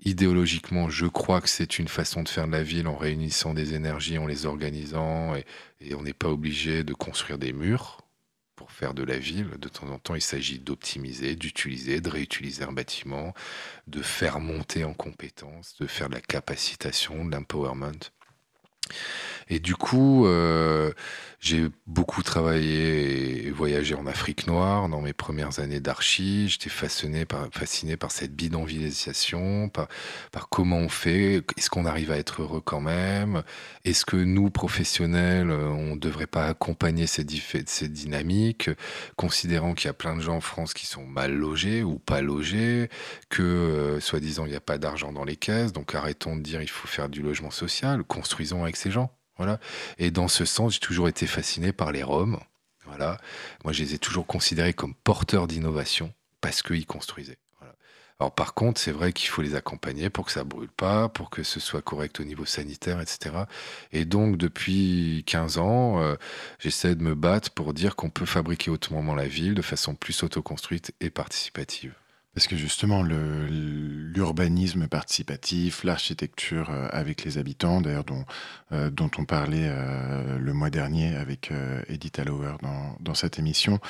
[0.00, 3.74] idéologiquement, je crois que c'est une façon de faire de la ville en réunissant des
[3.74, 8.00] énergies, en les organisant, et, on n'est pas obligé de construire des murs
[8.54, 9.50] pour faire de la ville.
[9.58, 13.34] De temps en temps, il s'agit d'optimiser, d'utiliser, de réutiliser un bâtiment,
[13.86, 18.10] de faire monter en compétences, de faire de la capacitation, de l'empowerment.
[19.50, 20.92] Et du coup, euh,
[21.40, 26.48] j'ai beaucoup travaillé et voyagé en Afrique noire dans mes premières années d'archi.
[26.48, 27.48] J'étais fasciné par,
[28.10, 29.88] cette bidonvillisation, par,
[30.32, 33.42] par comment on fait, est-ce qu'on arrive à être heureux quand même,
[33.84, 37.24] est-ce que nous, professionnels, on ne devrait pas accompagner ces,
[37.66, 38.70] ces dynamiques,
[39.16, 42.20] considérant qu'il y a plein de gens en France qui sont mal logés ou pas
[42.20, 42.90] logés,
[43.30, 46.60] que, euh, soi-disant, il n'y a pas d'argent dans les caisses, donc arrêtons de dire
[46.60, 49.17] il faut faire du logement social, construisons avec ces gens.
[49.98, 52.38] Et dans ce sens, j'ai toujours été fasciné par les Roms.
[52.86, 53.18] Voilà.
[53.64, 57.38] Moi, je les ai toujours considérés comme porteurs d'innovation parce qu'ils construisaient.
[58.20, 61.30] Alors par contre, c'est vrai qu'il faut les accompagner pour que ça brûle pas, pour
[61.30, 63.44] que ce soit correct au niveau sanitaire, etc.
[63.92, 66.16] Et donc depuis 15 ans, euh,
[66.58, 70.24] j'essaie de me battre pour dire qu'on peut fabriquer autrement la ville de façon plus
[70.24, 71.94] autoconstruite et participative.
[72.38, 78.24] Parce que justement, l'urbanisme participatif, l'architecture euh, avec les habitants, d'ailleurs dont,
[78.70, 81.50] euh, dont on parlait euh, le mois dernier avec
[81.88, 83.80] Edith Allower dans, dans cette émission,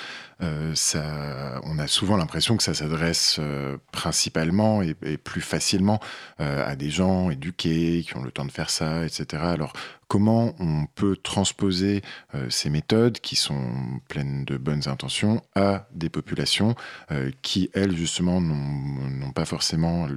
[0.72, 3.38] ça, on a souvent l'impression que ça s'adresse
[3.92, 6.00] principalement et, et, plus facilement
[6.38, 9.42] à des gens éduqués, qui ont le temps de faire ça, etc.
[9.42, 9.74] Alors
[10.08, 12.02] comment on peut transposer
[12.34, 16.74] euh, ces méthodes qui sont pleines de bonnes intentions à des populations
[17.12, 20.08] euh, qui, elles, justement, n'ont pas forcément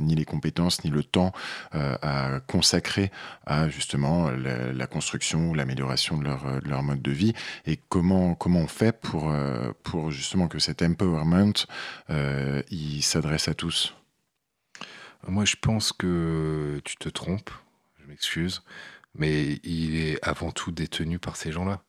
[0.00, 1.32] ni les compétences ni le temps
[1.74, 3.10] euh, à consacrer
[3.46, 7.32] à justement la, construction ou l'amélioration de leur, de leur, mode de vie
[7.66, 9.30] et comment, comment on fait pour,
[10.10, 11.52] justement que cet empowerment
[13.00, 13.94] s'adresse à tous?
[15.26, 17.50] Moi, je pense que tu te trompes.
[18.00, 18.62] Je m'excuse
[19.14, 21.82] mais il est avant tout détenu par ces gens-là.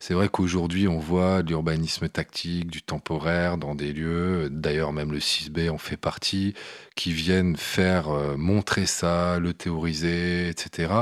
[0.00, 5.18] c'est vrai qu'aujourd'hui, on voit l'urbanisme tactique, du temporaire dans des lieux, d'ailleurs même le
[5.18, 6.54] 6B en fait partie,
[6.96, 10.92] qui viennent faire euh, montrer ça, le théoriser, etc.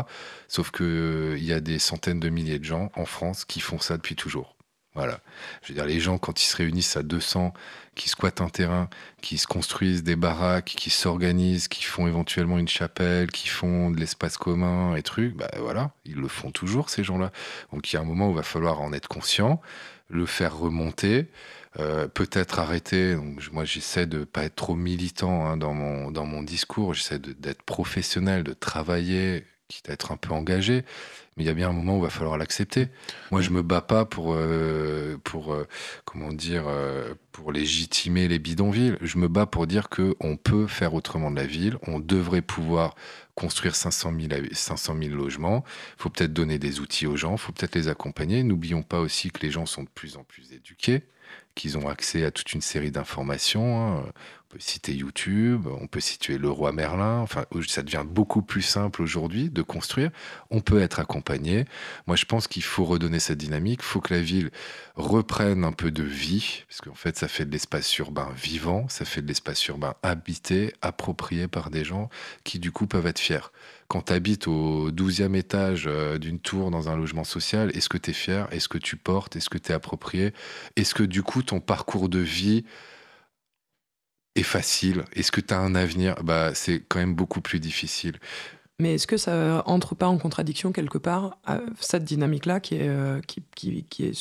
[0.49, 3.79] Sauf qu'il il y a des centaines de milliers de gens en France qui font
[3.79, 4.58] ça depuis toujours.
[4.99, 5.21] Voilà.
[5.63, 7.53] Je veux dire, les gens, quand ils se réunissent à 200,
[7.95, 8.91] qui squattent un terrain,
[9.23, 14.01] qui se construisent des baraques, qui s'organisent, qui font éventuellement une chapelle, qui font de
[14.01, 17.31] l'espace commun et trucs, bah voilà, ils le font toujours, ces gens-là.
[17.73, 19.61] Donc il y a un moment où il va falloir en être conscient,
[20.09, 21.31] le faire remonter,
[21.79, 23.15] euh, peut-être arrêter.
[23.15, 27.21] Donc, moi, j'essaie de pas être trop militant hein, dans, mon, dans mon discours, j'essaie
[27.21, 30.85] d'être professionnel, de travailler, quitte à être un peu engagé,
[31.39, 32.89] mais il y a bien un moment où il va falloir l'accepter.
[33.31, 35.65] Moi, je me bats pas pour, euh, euh,
[36.05, 38.97] comment dire, euh, pour légitimer les bidonvilles.
[39.01, 41.79] Je me bats pour dire que on peut faire autrement de la ville.
[41.87, 42.97] On devrait pouvoir
[43.37, 45.63] construire 500 000, 500 000 logements.
[45.97, 47.33] Il faut peut-être donner des outils aux gens.
[47.33, 48.43] Il faut peut-être les accompagner.
[48.43, 51.05] N'oublions pas aussi que les gens sont de plus en plus éduqués
[51.59, 53.99] qu'ils ont accès à toute une série d'informations.
[53.99, 54.05] Hein.
[54.51, 57.19] On peut citer YouTube, on peut situer le roi Merlin.
[57.19, 60.11] Enfin, ça devient beaucoup plus simple aujourd'hui de construire.
[60.51, 61.67] On peut être accompagné.
[62.07, 63.81] Moi, je pense qu'il faut redonner cette dynamique.
[63.83, 64.51] Il faut que la ville
[64.95, 69.05] reprenne un peu de vie, parce qu'en fait, ça fait de l'espace urbain vivant, ça
[69.05, 72.09] fait de l'espace urbain habité, approprié par des gens
[72.45, 73.51] qui, du coup, peuvent être fiers.
[73.89, 77.97] Quand tu habites au 12e étage euh, d'une tour dans un logement social, est-ce que
[77.97, 78.47] tu es fier?
[78.53, 79.35] Est-ce que tu portes?
[79.37, 80.35] Est-ce que tu es approprié?
[80.77, 82.65] Est-ce que, du coup, ton parcours de vie
[84.35, 85.05] est facile?
[85.15, 86.23] Est-ce que tu as un avenir?
[86.23, 88.19] Bah, C'est quand même beaucoup plus difficile.
[88.79, 91.39] Mais est-ce que ça entre pas en contradiction quelque part
[91.81, 94.13] cette dynamique-là qui est, euh, qui, qui,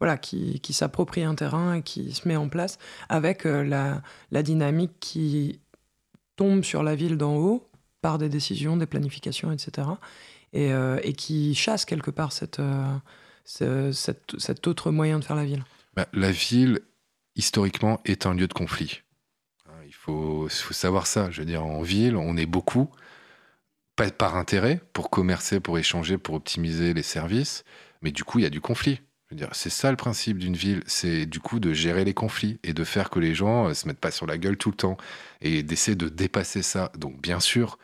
[0.00, 4.02] voilà, qui, qui s'approprie un terrain et qui se met en place avec euh, la,
[4.32, 5.60] la dynamique qui
[6.34, 7.70] tombe sur la ville d'en haut
[8.02, 9.88] par des décisions, des planifications, etc.
[10.52, 12.60] Et, euh, et qui chasse quelque part cette,
[13.44, 16.80] cette, cet autre moyen de faire la ville bah, La ville,
[17.36, 19.02] historiquement, est un lieu de conflit
[19.92, 21.30] faut, faut savoir ça.
[21.30, 22.90] Je veux dire, en ville, on est beaucoup,
[23.96, 27.64] pas par intérêt, pour commercer, pour échanger, pour optimiser les services,
[28.02, 29.00] mais du coup, il y a du conflit.
[29.52, 32.84] C'est ça le principe d'une ville, c'est du coup de gérer les conflits et de
[32.84, 34.98] faire que les gens euh, se mettent pas sur la gueule tout le temps
[35.40, 36.92] et d'essayer de dépasser ça.
[36.98, 37.78] Donc bien sûr,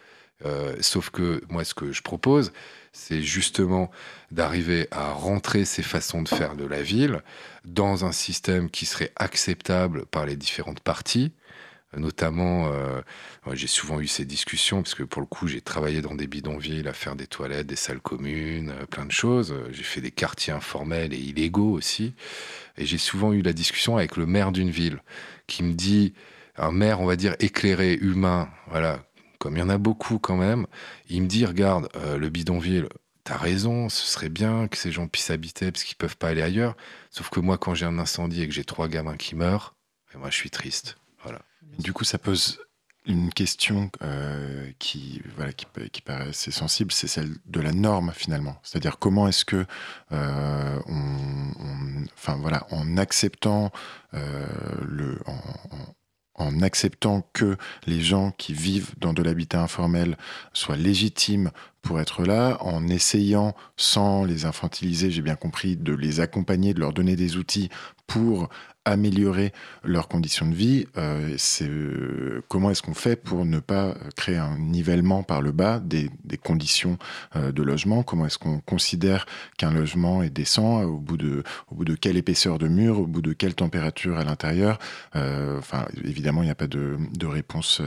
[0.45, 2.53] euh, sauf que moi ce que je propose,
[2.93, 3.91] c'est justement
[4.31, 7.23] d'arriver à rentrer ces façons de faire de la ville
[7.65, 11.33] dans un système qui serait acceptable par les différentes parties
[11.97, 13.01] Notamment, euh,
[13.55, 16.87] j'ai souvent eu ces discussions, parce que pour le coup, j'ai travaillé dans des bidonvilles
[16.87, 19.55] à faire des toilettes, des salles communes, euh, plein de choses.
[19.71, 22.13] J'ai fait des quartiers informels et illégaux aussi.
[22.77, 25.03] Et j'ai souvent eu la discussion avec le maire d'une ville,
[25.47, 26.13] qui me dit,
[26.59, 29.03] un maire, on va dire, éclairé, humain, voilà,
[29.39, 30.67] comme il y en a beaucoup quand même,
[31.09, 32.89] il me dit, regarde, euh, le bidonville,
[33.25, 36.43] t'as raison, ce serait bien que ces gens puissent habiter parce qu'ils peuvent pas aller
[36.43, 36.77] ailleurs.
[37.11, 39.75] Sauf que moi, quand j'ai un incendie et que j'ai trois gamins qui meurent,
[40.13, 40.97] ben moi, je suis triste.
[41.23, 41.41] Voilà.
[41.79, 42.59] Du coup, ça pose
[43.09, 48.13] une question euh, qui, voilà, qui, qui, paraît assez sensible, c'est celle de la norme
[48.15, 48.61] finalement.
[48.63, 49.65] C'est-à-dire comment est-ce que,
[50.13, 53.73] euh, on, enfin voilà, en acceptant
[54.15, 54.47] euh,
[54.87, 55.41] le, en,
[56.39, 60.17] en acceptant que les gens qui vivent dans de l'habitat informel
[60.53, 61.51] soient légitimes
[61.83, 66.81] pour être là, en essayant, sans les infantiliser, j'ai bien compris, de les accompagner, de
[66.81, 67.71] leur donner des outils
[68.07, 68.49] pour
[68.89, 69.53] améliorer
[69.85, 74.59] leurs conditions de vie, euh, euh, comment est-ce qu'on fait pour ne pas créer un
[74.59, 76.11] nivellement par le bas des,
[76.43, 76.99] conditions
[77.37, 78.03] euh, de logement?
[78.03, 81.45] Comment est-ce qu'on considère qu'un logement est décent au bout de
[82.01, 84.79] quelle épaisseur de mur, au bout de quelle température à l'intérieur?
[85.15, 87.83] Enfin, évidemment, il n'y a pas de, réponse,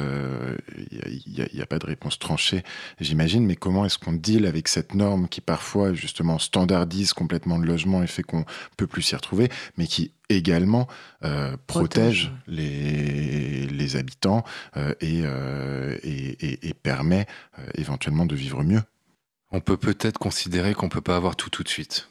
[0.91, 2.63] il n'y pas de réponse tranchée,
[2.99, 3.45] j'imagine.
[3.45, 8.03] Mais comment est-ce qu'on deal avec cette norme qui parfois justement standardise complètement le logement
[8.03, 8.45] et fait qu'on
[8.77, 10.87] peut plus s'y retrouver, mais qui également
[11.23, 14.43] euh, protège, Les, les, habitants
[14.77, 17.27] euh, euh, et, et, permet
[17.75, 18.81] éventuellement de vivre mieux.
[19.51, 22.09] On peut peut-être considérer qu'on ne peut pas avoir tout tout de suite.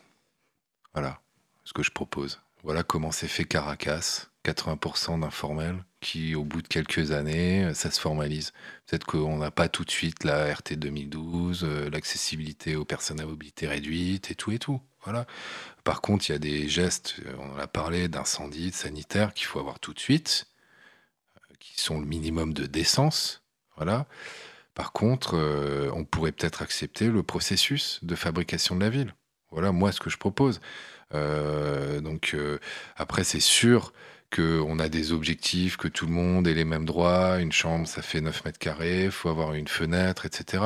[0.94, 1.20] Voilà
[1.64, 2.40] ce que je propose.
[2.62, 8.00] Voilà comment s'est fait Caracas, 80% d'informels qui, au bout de quelques années, ça se
[8.00, 8.52] formalise.
[8.86, 13.66] Peut-être qu'on n'a pas tout de suite la RT 2012, l'accessibilité aux personnes à mobilité
[13.66, 14.80] réduite et tout et tout.
[15.04, 15.26] Voilà.
[15.84, 19.34] Par contre, il y a des gestes, euh, on en a parlé, d'incendie, de sanitaire,
[19.34, 20.46] qu'il faut avoir tout de suite,
[21.36, 23.42] euh, qui sont le minimum de décence.
[23.76, 24.06] Voilà.
[24.74, 29.14] Par contre, euh, on pourrait peut-être accepter le processus de fabrication de la ville.
[29.50, 30.60] Voilà, moi, ce que je propose.
[31.12, 32.36] donc,
[32.96, 33.92] après, c'est sûr
[34.32, 37.40] qu'on a des objectifs, que tout le monde ait les mêmes droits.
[37.40, 40.62] Une chambre, ça fait 9 mètres carrés, il faut avoir une fenêtre, etc.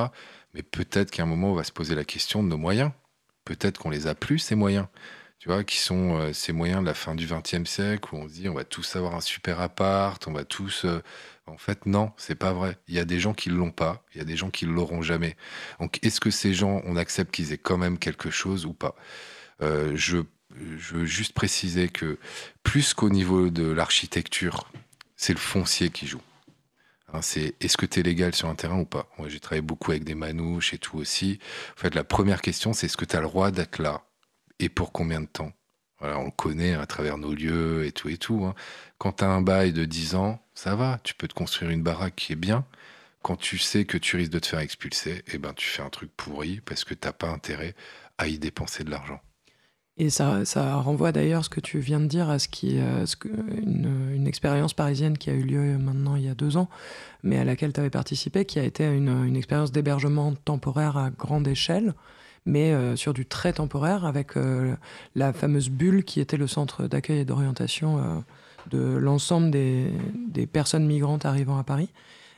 [0.52, 2.90] Mais peut-être qu'à un moment, on va se poser la question de nos moyens.
[3.44, 4.86] Peut-être qu'on les a plus, ces moyens.
[5.38, 8.28] Tu vois, qui sont euh, ces moyens de la fin du XXe siècle où on
[8.28, 10.86] se dit on va tous avoir un super appart, on va tous.
[10.86, 11.02] Euh,
[11.46, 12.78] en fait, non, c'est pas vrai.
[12.88, 15.02] Il y a des gens qui l'ont pas, il y a des gens qui l'auront
[15.02, 15.36] jamais.
[15.80, 18.96] Donc, est-ce que ces gens, on accepte qu'ils aient quand même quelque chose ou pas?
[19.60, 20.18] Euh, je,
[20.56, 22.18] je veux juste préciser que
[22.62, 24.70] plus qu'au niveau de l'architecture,
[25.16, 26.22] c'est le foncier qui joue.
[27.12, 29.08] Hein, c'est est-ce que tu es légal sur un terrain ou pas?
[29.18, 31.38] Moi, j'ai travaillé beaucoup avec des manouches et tout aussi.
[31.76, 34.02] En fait, la première question, c'est est-ce que tu as le droit d'être là?
[34.58, 35.52] Et pour combien de temps?
[36.00, 38.44] Voilà, On le connaît à travers nos lieux et tout et tout.
[38.44, 38.54] Hein.
[38.98, 41.82] Quand tu as un bail de 10 ans, ça va, tu peux te construire une
[41.82, 42.66] baraque qui est bien.
[43.22, 45.90] Quand tu sais que tu risques de te faire expulser, eh ben, tu fais un
[45.90, 47.74] truc pourri parce que tu n'as pas intérêt
[48.18, 49.20] à y dépenser de l'argent.
[49.96, 53.06] Et ça, ça renvoie d'ailleurs ce que tu viens de dire à ce qui, euh,
[53.06, 56.68] ce que, une, expérience parisienne qui a eu lieu maintenant il y a deux ans,
[57.22, 61.46] mais à laquelle tu avais participé, qui a été une, expérience d'hébergement temporaire à grande
[61.46, 61.94] échelle,
[62.46, 64.74] mais euh, sur du très temporaire, avec euh,
[65.14, 68.20] la fameuse bulle qui était le centre d'accueil et d'orientation euh,
[68.70, 69.92] de l'ensemble des,
[70.52, 71.90] personnes migrantes arrivant à Paris.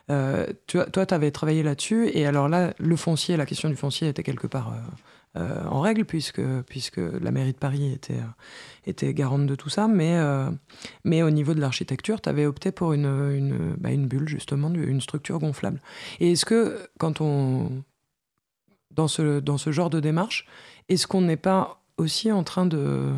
[0.09, 4.22] toi, tu avais travaillé là-dessus, et alors là, le foncier, la question du foncier était
[4.22, 4.74] quelque part
[5.37, 9.68] euh, en règle, puisque, puisque la mairie de Paris était, euh, était garante de tout
[9.68, 9.89] ça.
[9.89, 10.51] Mais, euh,
[11.05, 14.72] mais au niveau de l'architecture, tu avais opté pour une, une, bah, une, bulle, justement,
[14.72, 15.80] une structure gonflable.
[16.20, 17.82] Et est-ce que, quand on.
[18.93, 20.47] Dans ce, dans ce genre de démarche,
[20.89, 23.12] est-ce qu'on n'est pas aussi en train de.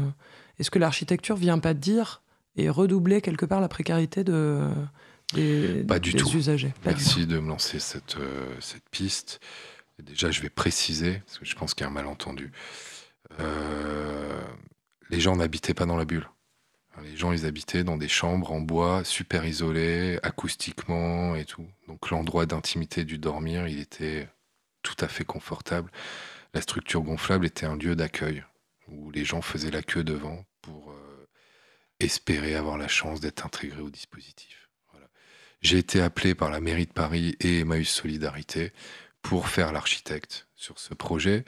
[0.59, 2.23] Est-ce que l'architecture vient pas dire
[2.57, 4.66] et redoubler quelque part la précarité de,
[5.35, 6.29] des, pas du tout.
[6.37, 6.75] usagers?
[6.85, 8.16] Merci de me lancer cette,
[8.59, 9.39] cette piste.
[9.99, 12.53] Déjà, je vais préciser, parce que je pense qu'il y a un malentendu.
[13.40, 14.42] Euh,
[15.11, 16.28] les gens n'habitaient pas dans la bulle.
[17.03, 21.66] Les gens, ils habitaient dans des chambres en bois, super isolées, acoustiquement et tout.
[21.86, 24.28] Donc l'endroit d'intimité du dormir, il était
[24.82, 25.90] tout à fait confortable.
[26.55, 28.44] La structure gonflable était un lieu d'accueil
[28.88, 31.28] où les gens faisaient la queue devant pour euh,
[32.01, 34.68] espérer avoir la chance d'être intégrés au dispositif.
[35.61, 38.72] J'ai été appelé par la mairie de Paris et Emmaüs Solidarité
[39.29, 41.45] pour faire l'architecte sur ce projet.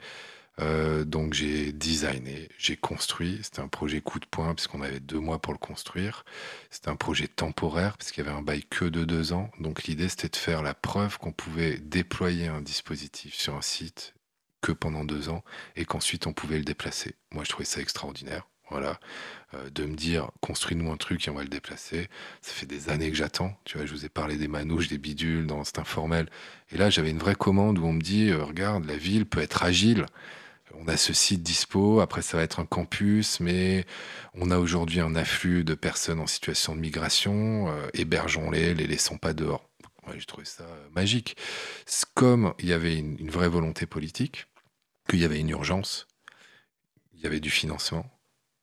[0.59, 3.39] Euh, donc j'ai designé, j'ai construit.
[3.41, 6.23] C'était un projet coup de poing puisqu'on avait deux mois pour le construire.
[6.69, 9.49] C'était un projet temporaire puisqu'il y avait un bail que de deux ans.
[9.59, 14.13] Donc l'idée c'était de faire la preuve qu'on pouvait déployer un dispositif sur un site
[14.61, 15.43] que pendant deux ans
[15.75, 17.15] et qu'ensuite on pouvait le déplacer.
[17.31, 18.50] Moi je trouvais ça extraordinaire.
[18.71, 19.01] Voilà,
[19.53, 22.07] euh, de me dire construis-nous un truc et on va le déplacer.
[22.41, 23.53] Ça fait des années que j'attends.
[23.65, 26.29] Tu vois, je vous ai parlé des manouches, des bidules dans cet informel.
[26.71, 29.41] Et là, j'avais une vraie commande où on me dit euh, regarde, la ville peut
[29.41, 30.05] être agile.
[30.75, 33.85] On a ce site dispo, après ça va être un campus, mais
[34.35, 39.17] on a aujourd'hui un afflux de personnes en situation de migration, euh, hébergeons-les, les laissons
[39.17, 39.69] pas dehors.
[40.07, 40.65] Ouais, J'ai trouvé ça
[40.95, 41.35] magique.
[42.13, 44.47] Comme il y avait une, une vraie volonté politique,
[45.09, 46.07] qu'il y avait une urgence,
[47.13, 48.09] il y avait du financement,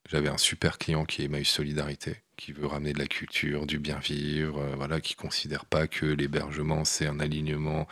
[0.08, 3.78] j'avais un super client qui est Emmaüs Solidarité, qui veut ramener de la culture, du
[3.78, 7.86] bien vivre, euh, voilà, qui considère pas que l'hébergement c'est un alignement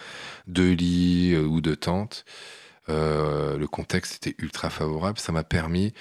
[0.46, 2.24] de lits euh, ou de tentes.
[2.88, 5.18] Euh, le contexte était ultra favorable.
[5.18, 5.92] Ça m'a permis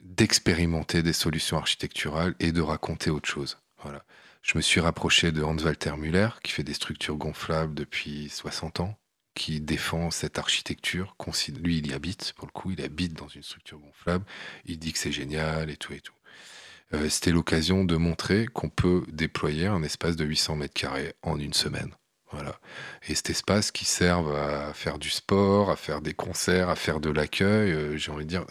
[0.00, 3.58] d'expérimenter des solutions architecturales et de raconter autre chose.
[3.82, 4.04] Voilà.
[4.42, 8.98] Je me suis rapproché de Hans-Walter Müller, qui fait des structures gonflables depuis 60 ans,
[9.34, 11.16] qui défend cette architecture.
[11.62, 14.24] Lui, il y habite, pour le coup, il habite dans une structure gonflable.
[14.66, 16.14] Il dit que c'est génial et tout et tout.
[16.94, 21.38] Euh, c'était l'occasion de montrer qu'on peut déployer un espace de 800 mètres carrés en
[21.38, 21.94] une semaine.
[22.32, 22.58] Voilà.
[23.08, 27.00] Et cet espace qui serve à faire du sport, à faire des concerts, à faire
[27.00, 28.44] de l'accueil, euh, j'ai envie de dire,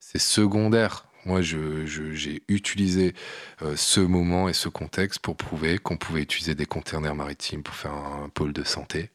[0.00, 1.06] c'est secondaire.
[1.24, 3.14] Moi, j'ai utilisé
[3.62, 7.74] euh, ce moment et ce contexte pour prouver qu'on pouvait utiliser des conteneurs maritimes pour
[7.74, 9.10] faire un pôle de santé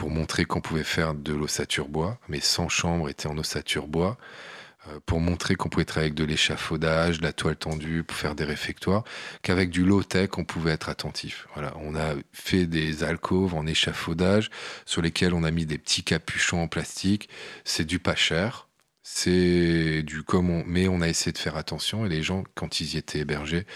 [0.00, 4.16] pour montrer qu'on pouvait faire de l'ossature bois, mais sans chambre était en ossature bois,
[4.88, 8.34] euh, pour montrer qu'on pouvait travailler avec de l'échafaudage, de la toile tendue pour faire
[8.34, 9.04] des réfectoires,
[9.42, 11.48] qu'avec du low-tech, on pouvait être attentif.
[11.52, 14.48] Voilà, on a fait des alcôves en échafaudage
[14.86, 17.28] sur lesquels on a mis des petits capuchons en plastique.
[17.64, 18.68] C'est du pas cher,
[19.02, 22.94] c'est du comme mais on a essayé de faire attention et les gens, quand ils
[22.94, 23.66] y étaient hébergés,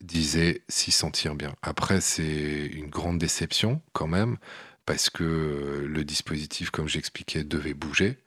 [0.00, 1.52] disaient s'y sentir bien.
[1.60, 4.38] Après, c'est une grande déception quand même
[4.86, 8.18] parce que euh, le dispositif, comme j'expliquais, devait bouger.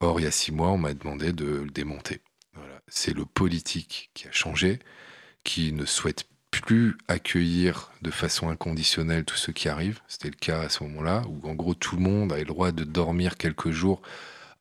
[0.00, 2.20] Or, il y a six mois, on m'a demandé de le démonter.
[2.88, 4.80] C'est le politique qui a changé,
[5.44, 10.00] qui ne souhaite plus accueillir de façon inconditionnelle tous ceux qui arrivent.
[10.06, 12.72] C'était le cas à ce moment-là, où en gros tout le monde a le droit
[12.72, 14.02] de dormir quelques jours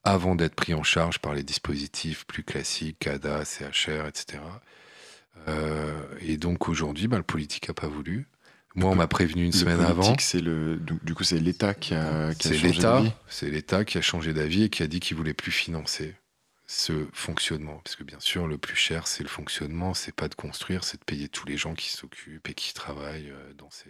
[0.03, 4.39] avant d'être pris en charge par les dispositifs plus classiques, CADA, CHR, etc.
[5.47, 8.27] Euh, et donc aujourd'hui, bah, le politique n'a pas voulu.
[8.75, 10.15] Moi, on m'a prévenu une semaine avant.
[10.19, 13.11] C'est le, du coup, c'est l'État qui a, qui a changé d'avis.
[13.27, 16.15] C'est l'État qui a changé d'avis et qui a dit qu'il voulait plus financer
[16.67, 17.81] ce fonctionnement.
[17.83, 19.93] Parce que bien sûr, le plus cher, c'est le fonctionnement.
[19.93, 23.29] C'est pas de construire, c'est de payer tous les gens qui s'occupent et qui travaillent
[23.29, 23.89] euh, dans ces.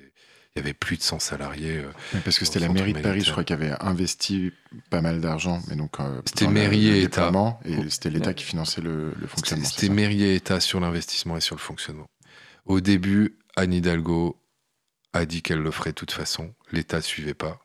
[0.56, 1.78] Il y avait plus de 100 salariés.
[1.78, 4.52] Euh, parce que c'était la mairie de Paris, je crois, qui avait investi
[4.90, 5.62] pas mal d'argent.
[5.70, 7.32] Mais donc, euh, c'était mairie et État.
[7.64, 9.66] Et c'était l'État qui finançait le, le fonctionnement.
[9.66, 12.08] C'était mairie et État sur l'investissement et sur le fonctionnement.
[12.66, 14.41] Au début, Anne Hidalgo
[15.14, 16.54] a dit qu'elle le ferait de toute façon.
[16.72, 17.60] L'État ne suivait pas.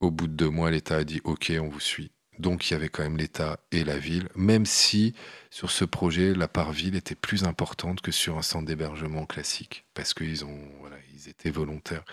[0.00, 2.12] Au bout de deux mois, l'État a dit OK, on vous suit.
[2.38, 5.12] Donc il y avait quand même l'État et la ville, même si
[5.50, 9.86] sur ce projet, la part ville était plus importante que sur un centre d'hébergement classique,
[9.94, 12.04] parce qu'ils ont, voilà, ils étaient volontaires.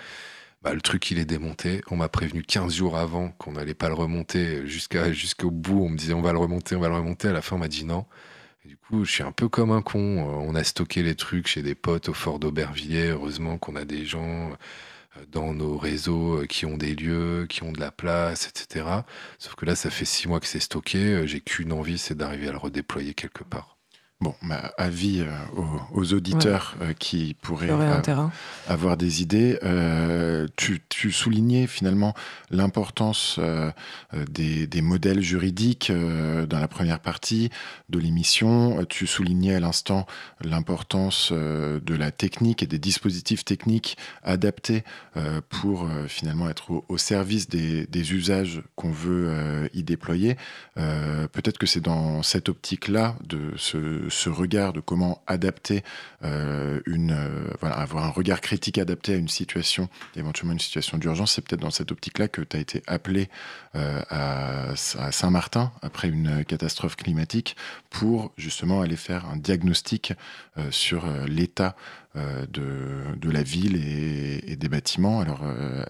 [0.63, 1.81] Bah, le truc, il est démonté.
[1.91, 5.83] On m'a prévenu 15 jours avant qu'on n'allait pas le remonter jusqu'au bout.
[5.85, 7.27] On me disait on va le remonter, on va le remonter.
[7.27, 8.05] À la fin, on m'a dit non.
[8.65, 9.99] Du coup, je suis un peu comme un con.
[9.99, 13.09] On a stocké les trucs chez des potes au fort d'Aubervilliers.
[13.09, 14.51] Heureusement qu'on a des gens
[15.31, 18.85] dans nos réseaux euh, qui ont des lieux, qui ont de la place, etc.
[19.39, 20.97] Sauf que là, ça fait six mois que c'est stocké.
[20.97, 23.74] Euh, j'ai qu'une envie, c'est d'arriver à le redéployer quelque part.
[24.25, 25.29] Bon, bah, avis euh,
[25.93, 28.27] aux, auditeurs euh, qui pourraient euh,
[28.67, 29.59] avoir des idées.
[30.57, 32.15] Tu, tu, soulignais finalement
[32.49, 33.39] l'importance
[34.31, 37.51] des, des, modèles juridiques dans la première partie
[37.89, 38.83] de l'émission.
[38.85, 40.07] Tu soulignais à l'instant
[40.41, 44.83] l'importance de la technique et des dispositifs techniques adaptés
[45.49, 50.35] pour finalement être au, au service des, des usages qu'on veut y déployer.
[50.75, 55.83] Peut-être que c'est dans cette optique-là de ce ce regard de comment adapter
[56.23, 60.97] euh, une, euh, voilà, avoir un regard critique adapté à une situation, éventuellement une situation
[60.97, 63.29] d'urgence, c'est peut-être dans cette optique-là que tu as été appelé
[63.75, 67.55] euh, à, Saint-Martin après une catastrophe climatique
[67.89, 70.13] pour justement aller faire un diagnostic
[70.69, 71.75] sur l'état
[72.15, 75.19] de, la ville et, et des bâtiments.
[75.19, 75.41] Alors,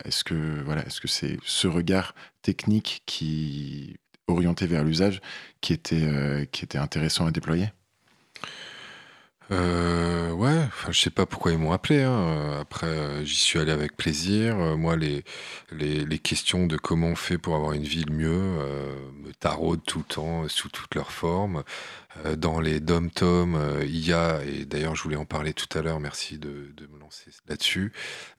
[0.03, 3.97] est-ce que voilà, est-ce que c'est ce regard technique qui
[4.27, 5.21] orienté vers l'usage
[5.61, 7.69] qui était, qui était intéressant à déployer?
[9.51, 12.01] Euh, ouais, enfin, je sais pas pourquoi ils m'ont appelé.
[12.01, 12.57] Hein.
[12.59, 14.59] Après, euh, j'y suis allé avec plaisir.
[14.59, 15.23] Euh, moi, les,
[15.71, 19.99] les, questions de comment on fait pour avoir une ville mieux euh, me taraudent tout
[19.99, 21.63] le temps, sous toutes leurs formes.
[22.25, 25.81] Euh, dans les dom-tom, il y a, et d'ailleurs, je voulais en parler tout à
[25.83, 27.91] l'heure, merci de, de me lancer là-dessus.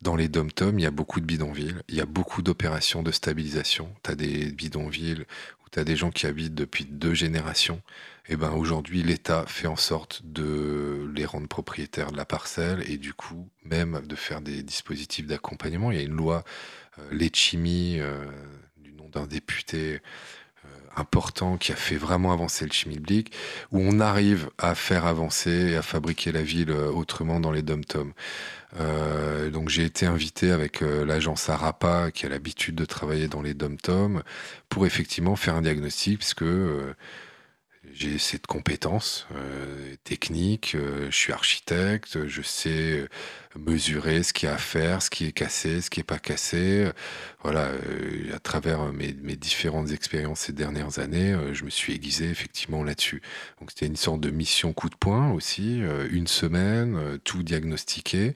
[0.03, 3.13] Dans les dom-tom, il y a beaucoup de bidonvilles, il y a beaucoup d'opérations de
[3.13, 3.95] stabilisation.
[4.03, 5.25] Tu as des bidonvilles
[5.65, 7.81] où tu as des gens qui habitent depuis deux générations
[8.29, 12.99] eh ben aujourd'hui l'État fait en sorte de les rendre propriétaires de la parcelle et
[12.99, 15.93] du coup même de faire des dispositifs d'accompagnement.
[15.93, 16.45] Il y a une loi
[16.99, 18.25] euh, Lechimi euh,
[18.79, 20.01] du nom d'un député
[20.65, 23.33] euh, important qui a fait vraiment avancer le chimilblick,
[23.71, 27.63] où on arrive à faire avancer et à fabriquer la ville euh, autrement dans les
[27.63, 28.13] dom-toms.
[28.81, 33.55] Euh, donc j'ai été invité avec l'agence Arapa qui a l'habitude de travailler dans les
[33.55, 34.23] dom-toms
[34.69, 36.45] pour effectivement faire un diagnostic puisque
[37.93, 43.09] j'ai cette compétence euh, technique, euh, je suis architecte, je sais
[43.59, 46.19] mesurer ce qu'il y a à faire, ce qui est cassé, ce qui n'est pas
[46.19, 46.91] cassé.
[47.43, 52.83] Voilà, euh, à travers mes, différentes expériences ces dernières années, je me suis aiguisé effectivement
[52.83, 53.23] là-dessus.
[53.61, 58.35] Donc c'était une sorte de mission coup de poing aussi, une semaine, tout diagnostiqué.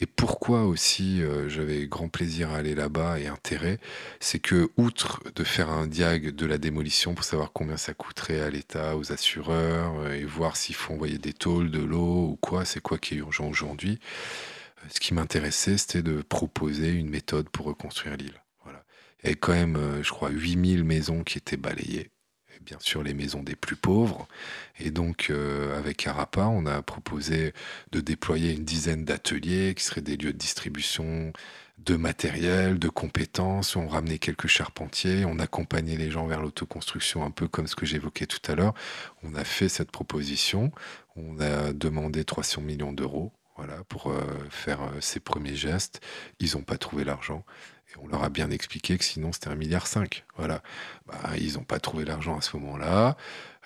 [0.00, 3.78] Et pourquoi aussi euh, j'avais grand plaisir à aller là-bas et intérêt,
[4.18, 8.40] c'est que outre de faire un diag de la démolition pour savoir combien ça coûterait
[8.40, 12.38] à l'État, aux assureurs, euh, et voir s'il faut envoyer des tôles, de l'eau ou
[12.40, 14.53] quoi, c'est quoi qui est urgent aujourd'hui, euh,
[14.88, 18.42] ce qui m'intéressait, c'était de proposer une méthode pour reconstruire l'île.
[18.62, 18.84] Voilà.
[19.20, 22.10] Il y avait quand même, je crois, 8000 maisons qui étaient balayées
[22.64, 24.26] bien sûr les maisons des plus pauvres.
[24.78, 27.52] Et donc, euh, avec Arapa, on a proposé
[27.92, 31.32] de déployer une dizaine d'ateliers qui seraient des lieux de distribution
[31.78, 33.76] de matériel, de compétences.
[33.76, 37.86] On ramenait quelques charpentiers, on accompagnait les gens vers l'autoconstruction, un peu comme ce que
[37.86, 38.74] j'évoquais tout à l'heure.
[39.22, 40.72] On a fait cette proposition,
[41.16, 43.32] on a demandé 300 millions d'euros.
[43.56, 46.00] Voilà, pour euh, faire euh, ces premiers gestes.
[46.40, 47.44] Ils n'ont pas trouvé l'argent
[48.02, 50.24] on leur a bien expliqué que sinon c'était un milliard cinq.
[50.36, 50.64] Voilà.
[51.06, 53.16] Bah, ils n'ont pas trouvé l'argent à ce moment-là.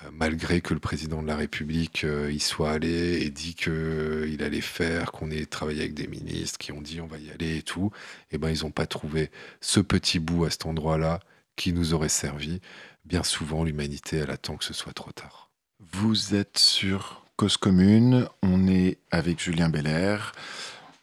[0.02, 4.60] Euh, malgré que le président de la République y soit allé et dit qu'il allait
[4.60, 7.62] faire, qu'on ait travaillé avec des ministres qui ont dit on va y aller et
[7.62, 7.90] tout,
[8.30, 9.30] eh ben ils n'ont pas trouvé
[9.62, 11.20] ce petit bout à cet endroit-là
[11.56, 12.60] qui nous aurait servi.
[13.06, 15.50] Bien souvent, l'humanité, elle attend que ce soit trop tard.
[15.80, 20.32] Vous êtes sur Cause Commune, on est avec Julien Belair.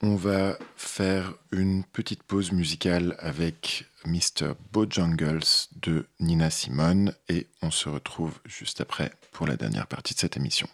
[0.02, 4.52] On va faire une petite pause musicale avec Mr.
[4.74, 5.40] Bojangles
[5.82, 10.36] de Nina Simone et on se retrouve juste après pour la dernière partie de cette
[10.36, 10.68] émission.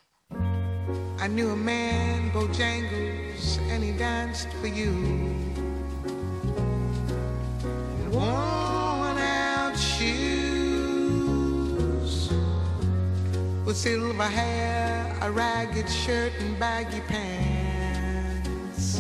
[13.71, 18.99] With silver hair, a ragged shirt, and baggy pants.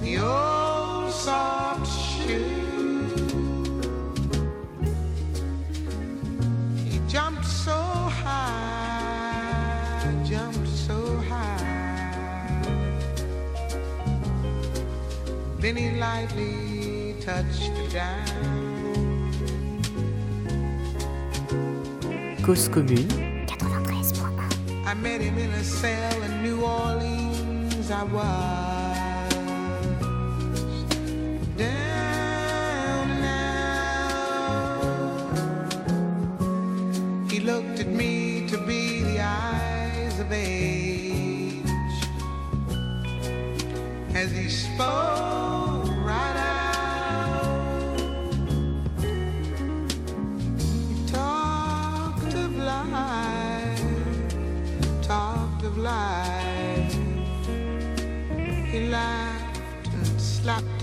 [0.00, 2.44] The old soft shoe.
[6.76, 7.80] He jumped so
[8.22, 12.62] high, jumped so high.
[15.58, 18.44] Then he lightly touched the down.
[22.44, 23.23] Cause commune.
[24.84, 24.86] 93.1.
[24.86, 27.90] I met him in a cell in New Orleans.
[27.90, 29.34] I was
[31.56, 33.58] down now.
[37.30, 41.64] He looked at me to be the eyes of age
[44.14, 45.53] as he spoke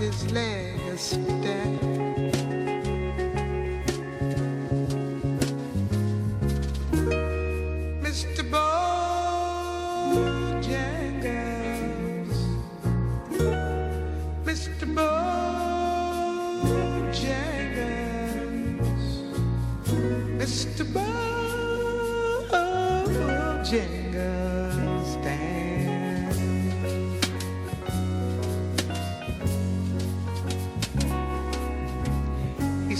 [0.02, 1.41] his legacy.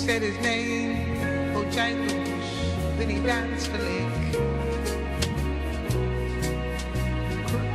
[0.04, 1.14] Said his name,
[1.54, 4.34] Bojangles, then he danced a lick.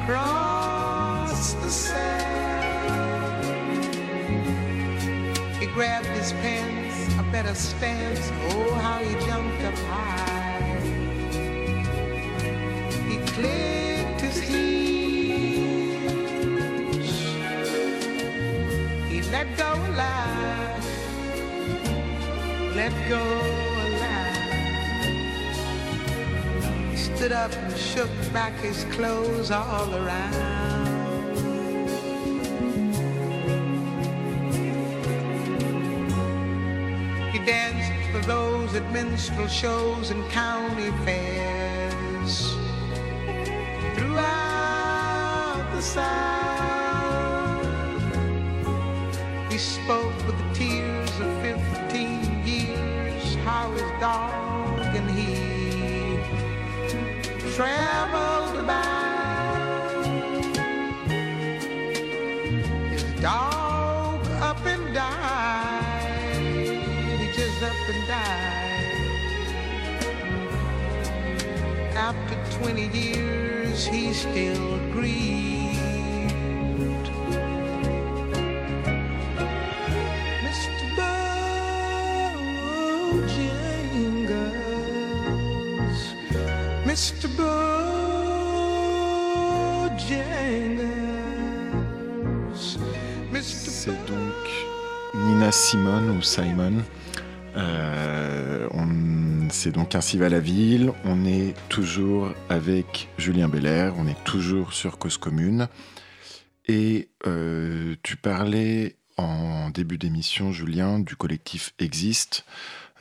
[0.02, 3.06] Across the sand,
[5.58, 8.30] he grabbed his pants, a better stance.
[8.50, 10.27] Oh, how he jumped up high.
[22.90, 24.38] Let go a laugh.
[26.92, 31.38] He stood up and shook back his clothes all around.
[37.34, 42.56] He danced for those at minstrel shows and county fairs
[43.96, 46.27] throughout the South.
[72.60, 75.78] 20 years, he still grieved.
[80.44, 80.84] Mr.
[80.98, 81.38] Bojangles,
[86.86, 87.28] Mr.
[87.38, 87.78] Bojangles,
[93.32, 93.70] Mr.
[93.70, 94.44] C'est donc
[95.14, 96.84] Nina Simone ou Simon.
[99.60, 100.94] C'est donc Ainsi va la ville.
[101.04, 103.96] On est toujours avec Julien Belair.
[103.98, 105.68] On est toujours sur Cause Commune.
[106.68, 112.46] Et euh, tu parlais en début d'émission, Julien, du collectif Existe,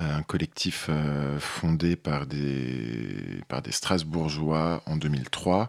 [0.00, 5.68] euh, un collectif euh, fondé par des, par des Strasbourgeois en 2003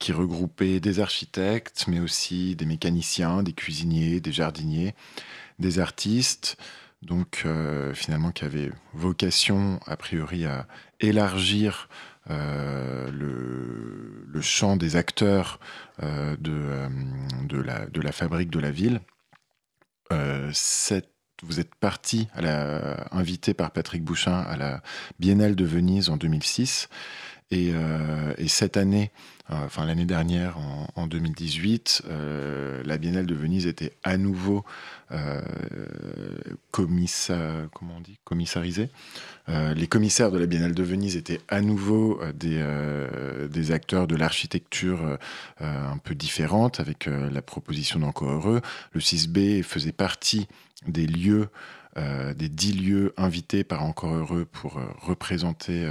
[0.00, 4.96] qui regroupait des architectes, mais aussi des mécaniciens, des cuisiniers, des jardiniers,
[5.60, 6.56] des artistes,
[7.04, 10.66] donc euh, finalement qui avait vocation a priori à
[11.00, 11.88] élargir
[12.30, 15.58] euh, le, champ des acteurs
[16.02, 19.00] euh, de, la, fabrique de la ville.
[21.42, 22.28] Vous êtes parti,
[23.10, 24.82] invité par Patrick Bouchin à la
[25.18, 26.88] Biennale de Venise en 2006.
[27.50, 27.72] Et,
[28.38, 29.10] et cette année,
[29.48, 34.64] enfin l'année dernière, en, en 2018, euh, la Biennale de Venise était à nouveau
[36.70, 38.90] commissa- comment on dit, commissarisée.
[39.48, 44.06] Euh, les commissaires de la Biennale de Venise étaient à nouveau euh, des, euh, acteurs
[44.06, 45.16] de l'architecture euh,
[45.60, 48.60] euh, un peu différente, avec euh, la proposition d'Encore Heureux.
[48.92, 50.48] Le 6B faisait partie
[50.86, 51.48] des lieux
[52.34, 55.88] des dix lieux invités par Encore Heureux pour représenter,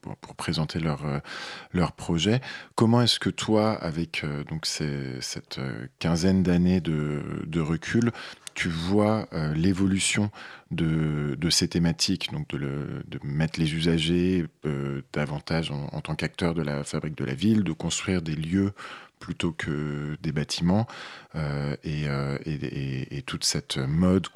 [0.00, 2.40] pour, présenter leur, projet.
[2.74, 5.60] Comment est-ce que toi, avec donc cette
[6.00, 8.10] quinzaine d'années de, recul,
[8.54, 10.30] tu vois euh, l'évolution
[10.70, 16.84] de, ces thématiques, donc de, mettre les usagers euh, davantage en, tant qu'acteurs de la
[16.84, 18.72] fabrique de la ville, de construire des lieux
[19.18, 20.86] plutôt que des bâtiments,
[21.34, 24.26] euh, et, toute cette mode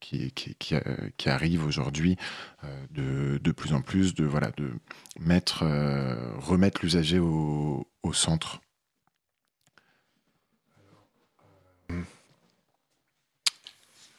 [0.00, 0.32] qui,
[1.26, 2.16] arrive aujourd'hui
[2.90, 4.70] de, plus en plus de, voilà, de
[5.18, 5.64] mettre,
[6.38, 8.60] remettre l'usager au centre.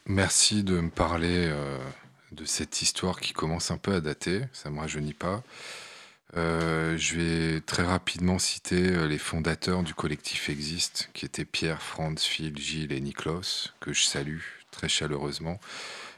[0.07, 1.77] Merci de me parler euh,
[2.31, 5.43] de cette histoire qui commence un peu à dater, ça ne me rajeunit pas.
[6.37, 11.83] Euh, je vais très rapidement citer euh, les fondateurs du collectif Existe, qui étaient Pierre,
[11.83, 14.39] Franz, Phil, Gilles et Niklos, que je salue
[14.71, 15.59] très chaleureusement,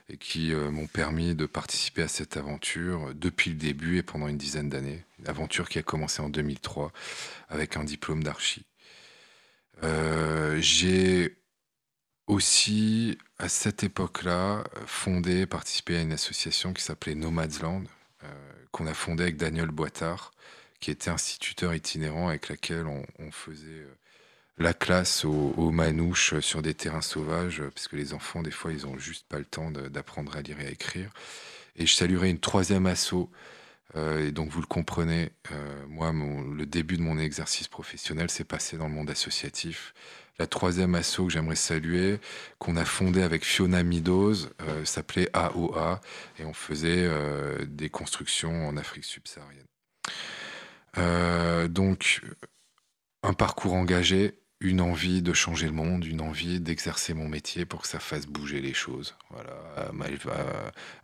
[0.09, 4.37] et qui m'ont permis de participer à cette aventure depuis le début et pendant une
[4.37, 5.05] dizaine d'années.
[5.25, 6.91] Aventure qui a commencé en 2003
[7.49, 8.65] avec un diplôme d'archi.
[10.59, 11.37] J'ai
[12.27, 17.85] aussi, à cette époque-là, fondé, participé à une association qui s'appelait Nomadsland,
[18.23, 18.27] euh,
[18.71, 20.31] qu'on a fondée avec Daniel Boitard,
[20.79, 23.97] qui était instituteur itinérant avec laquelle on, faisait euh,
[24.57, 28.85] la classe aux, manouches sur des terrains sauvages, parce que les enfants, des fois, ils
[28.85, 31.11] n'ont juste pas le temps d'apprendre à lire et à écrire.
[31.75, 33.29] Et je saluerai une troisième asso.
[33.95, 35.31] Euh, et donc, vous le comprenez,
[35.87, 39.93] moi, le début de mon exercice professionnel s'est passé dans le monde associatif
[40.39, 42.19] la troisième asso que j'aimerais saluer,
[42.57, 46.01] qu'on a fondé avec Fiona Meadows, euh, s'appelait AOA,
[46.39, 49.65] et on faisait euh, des constructions en Afrique subsaharienne.
[50.97, 52.21] Euh, donc,
[53.21, 57.81] un parcours engagé, une envie de changer le monde, une envie d'exercer mon métier pour
[57.81, 59.15] que ça fasse bouger les choses.
[59.29, 59.91] Voilà,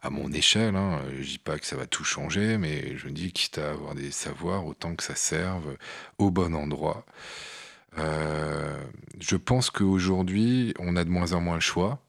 [0.01, 1.01] à, mon échelle, hein.
[1.19, 4.11] je dis pas que ça va tout changer, mais je dis quitte à avoir des
[4.11, 5.75] savoirs, autant que ça serve
[6.17, 7.05] au bon endroit.
[7.97, 8.83] Euh,
[9.19, 11.99] je pense qu'aujourd'hui, on a de moins en moins le choix.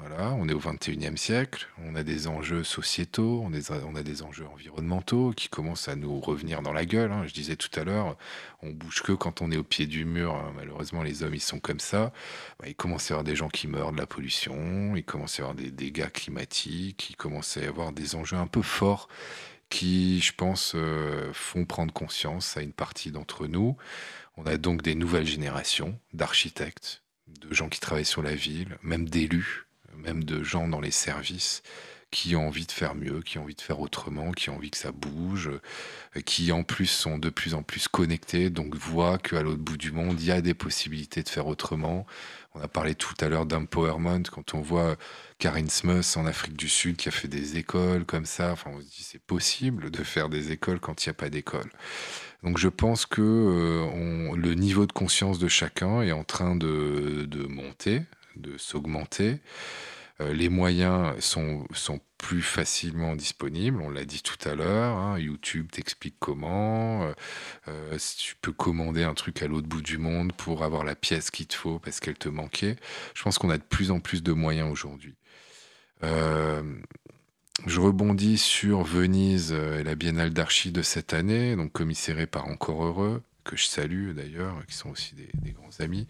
[0.00, 3.52] Voilà, on est au 21e siècle, on a des enjeux sociétaux, on,
[3.96, 7.10] a des enjeux environnementaux qui commencent à nous revenir dans la gueule.
[7.10, 7.24] Hein.
[7.26, 8.16] Je disais tout à l'heure,
[8.62, 10.36] on bouge que quand on est au pied du mur.
[10.36, 10.52] Hein.
[10.54, 12.12] Malheureusement, les hommes, ils sont comme ça.
[12.60, 15.40] Bah, il commence à y avoir des gens qui meurent de la pollution, il commence
[15.40, 18.62] à y avoir des dégâts climatiques, il commence à y avoir des enjeux un peu
[18.62, 19.08] forts
[19.68, 23.76] qui, je pense, euh, font prendre conscience à une partie d'entre nous.
[24.36, 29.08] On a donc des nouvelles générations d'architectes, de gens qui travaillent sur la ville, même
[29.08, 29.66] d'élus,
[29.96, 31.62] même de gens dans les services
[32.10, 34.70] qui ont envie de faire mieux, qui ont envie de faire autrement, qui ont envie
[34.70, 35.50] que ça bouge,
[36.16, 39.76] euh, qui en plus sont de plus en plus connectés, donc voient qu'à l'autre bout
[39.76, 42.06] du monde, il y a des possibilités de faire autrement.
[42.54, 44.96] On a parlé tout à l'heure d'empowerment, quand on voit
[45.38, 48.80] Karin Smuss en Afrique du Sud qui a fait des écoles comme ça, enfin on
[48.80, 51.70] se dit c'est possible de faire des écoles quand il n'y a pas d'école.
[52.42, 57.46] Donc je pense que euh, le niveau de conscience de chacun est en train de,
[57.48, 58.02] monter,
[58.36, 59.40] de s'augmenter.
[60.20, 64.96] Euh, les moyens sont, sont plus facilement disponibles, on l'a dit tout à l'heure.
[64.96, 65.18] Hein.
[65.18, 67.12] YouTube t'explique comment.
[67.68, 71.30] Euh, tu peux commander un truc à l'autre bout du monde pour avoir la pièce
[71.30, 72.76] qu'il te faut parce qu'elle te manquait.
[73.14, 75.14] Je pense qu'on a de plus en plus de moyens aujourd'hui.
[77.66, 82.84] Je rebondis sur Venise et la Biennale d'Archi de cette année, donc commissérée par Encore
[82.84, 86.06] Heureux, que je salue d'ailleurs, qui sont aussi des, grands amis.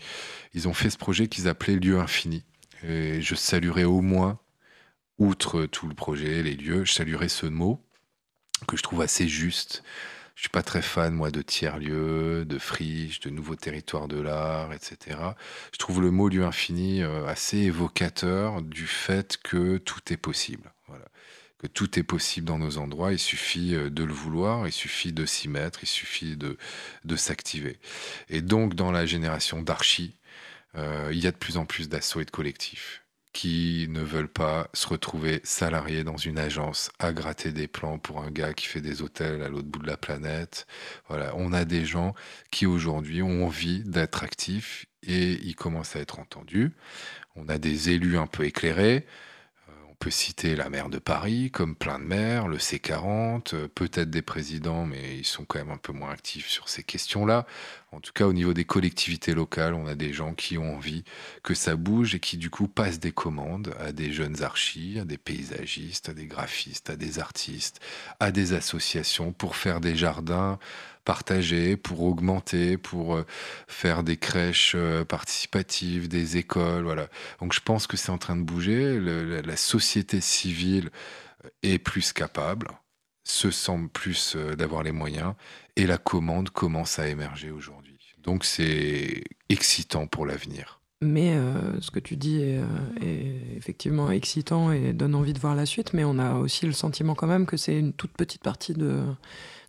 [0.52, 2.44] Ils ont fait ce projet qu'ils appelaient Lieu Infini.
[2.84, 4.38] Et je saluerai au moins,
[5.18, 7.82] outre tout le projet, les lieux, je saluerai ce mot
[8.66, 9.82] que je trouve assez juste.
[10.34, 14.72] Je suis pas très fan, moi, de tiers-lieux, de friches, de nouveaux territoires de l'art,
[14.72, 15.18] etc.
[15.72, 20.72] Je trouve le mot lieu infini euh, assez évocateur du fait que tout est possible.
[20.86, 21.06] Voilà
[21.58, 23.12] que tout est possible dans nos endroits.
[23.12, 26.56] Il suffit euh, de le vouloir, il suffit de s'y mettre, il suffit de,
[27.04, 27.78] de s'activer.
[28.28, 30.14] Et donc, dans la génération d'archi,
[30.76, 34.32] euh, il y a de plus en plus d'assauts et de collectifs qui ne veulent
[34.32, 38.66] pas se retrouver salariés dans une agence à gratter des plans pour un gars qui
[38.66, 40.66] fait des hôtels à l'autre bout de la planète.
[41.08, 42.14] Voilà, on a des gens
[42.50, 46.72] qui aujourd'hui ont envie d'être actifs et ils commencent à être entendus.
[47.36, 49.06] On a des élus un peu éclairés
[49.98, 54.22] peut citer la maire de Paris, comme plein de maires, le C40, euh, peut-être des
[54.22, 57.46] présidents, mais ils sont quand même un peu moins actifs sur ces questions-là.
[57.90, 61.04] En tout cas, au niveau des collectivités locales, on a des gens qui ont envie
[61.42, 65.04] que ça bouge et qui, du coup, passent des commandes à des jeunes archis, à
[65.04, 67.80] des paysagistes, à des graphistes, à des artistes,
[68.20, 70.58] à des associations pour faire des jardins
[71.08, 73.24] partagés, pour augmenter, pour euh,
[73.66, 76.84] faire des crèches euh, participatives, des écoles.
[76.84, 77.08] Voilà.
[77.40, 79.00] Donc, je pense que c'est en train de bouger.
[79.00, 80.90] la société civile
[81.62, 82.68] est plus capable
[83.24, 85.34] se semble plus d'avoir les moyens
[85.76, 87.98] et la commande commence à émerger aujourd'hui.
[88.22, 90.80] Donc c'est excitant pour l'avenir.
[91.02, 92.60] Mais euh, ce que tu dis est,
[93.56, 97.14] effectivement excitant et donne envie de voir la suite, mais on a aussi le sentiment
[97.14, 99.02] quand même que c'est une toute petite partie de,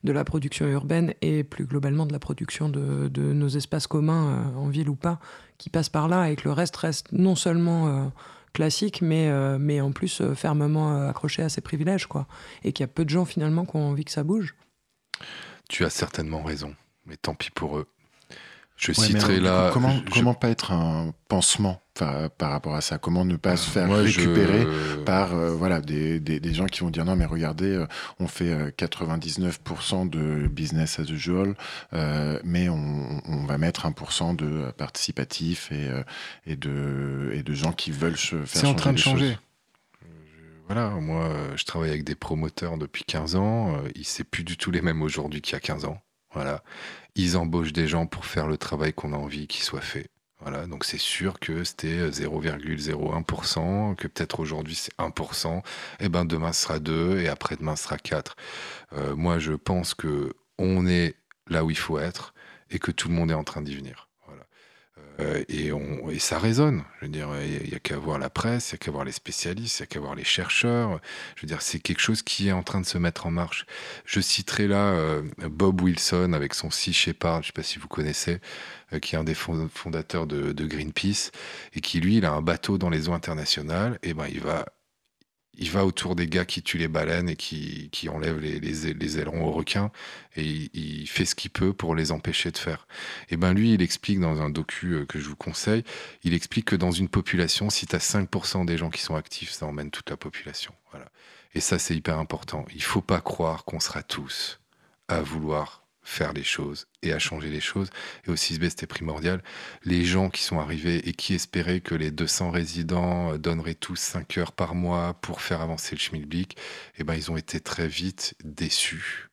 [0.04, 4.30] de la production urbaine et plus globalement de la production de, de nos espaces communs,
[4.30, 5.20] euh, en ville ou pas,
[5.58, 7.88] qui passe par là et que le reste reste non seulement...
[7.88, 8.08] Euh,
[8.52, 9.30] classique, mais,
[9.60, 12.26] mais en plus fermement accroché à ses privilèges, quoi.
[12.64, 14.56] Et qu'il y a peu de gens finalement qui ont envie que ça bouge.
[15.70, 16.76] Tu as certainement raison,
[17.06, 17.88] mais tant pis pour eux.
[18.80, 19.72] Je citerai là.
[19.74, 22.98] Comment, comment pas être un pansement par rapport à ça?
[22.98, 24.66] Comment ne pas se faire récupérer
[25.06, 27.88] par euh, voilà des, des, gens qui vont dire non mais regardez, euh,
[28.22, 31.56] on fait 99% euh, de business as usual,
[32.46, 35.90] mais on, on, va mettre 1% de participatif et,
[36.48, 39.38] et, de, et de gens qui veulent se faire C'est en train de changer.
[40.68, 43.74] Voilà, moi, je travaille avec des promoteurs depuis 15 ans.
[43.96, 46.00] Ils c'est plus du tout les mêmes aujourd'hui qu'il y a 15 ans.
[46.34, 46.64] Voilà,
[47.16, 50.10] ils embauchent des gens pour faire le travail qu'on a envie qu'il soit fait.
[50.42, 55.62] Voilà, donc c'est sûr que c'était 0,01%, que peut-être aujourd'hui c'est 1%,
[56.00, 58.38] et ben demain sera 2 et après-demain sera 4.
[59.18, 61.16] moi je pense que on est
[61.48, 62.34] là où il faut être
[62.70, 64.09] et que tout le monde est en train d'y venir.
[65.20, 65.72] Euh, et,
[66.20, 66.84] ça résonne.
[66.99, 69.05] Je veux dire, il n'y a, qu'à voir la presse, il n'y a qu'à voir
[69.05, 70.99] les spécialistes, il n'y a qu'à voir les chercheurs.
[71.36, 73.65] Je veux dire, c'est quelque chose qui est en train de se mettre en marche.
[74.05, 77.80] Je citerai là euh, Bob Wilson avec son Sea Shepherd, je ne sais pas si
[77.80, 78.39] vous connaissez,
[78.93, 81.32] euh, qui est un des fondateurs de, de, Greenpeace,
[81.74, 84.65] et qui, lui, il a un bateau dans les eaux internationales, et ben il va
[85.60, 89.20] il va autour des gars qui tuent les baleines et qui, qui enlèvent les, les,
[89.20, 89.91] ailerons aux requins
[90.38, 90.43] et
[90.74, 92.88] il, fait ce qu'il peut pour les empêcher de faire.
[93.30, 95.84] Et ben lui, il explique dans un docu euh, que je vous conseille,
[96.24, 99.51] il explique que dans une population, si tu as 5% des gens qui sont actifs,
[99.51, 100.74] ça emmène toute la population.
[100.91, 101.12] Voilà.
[101.53, 102.66] Et ça, c'est hyper important.
[102.74, 104.62] Il faut pas croire qu'on sera tous
[105.10, 105.79] à vouloir
[106.10, 107.89] faire les choses et à changer les choses.
[108.26, 109.41] Et au 6B, c'était primordial.
[109.84, 113.95] Les gens qui sont arrivés et qui espéraient que les 200 résidents euh, donneraient tous
[113.95, 116.57] 5 heures par mois pour faire avancer le schmilblick,
[116.97, 119.30] eh ben, ils ont été très vite déçus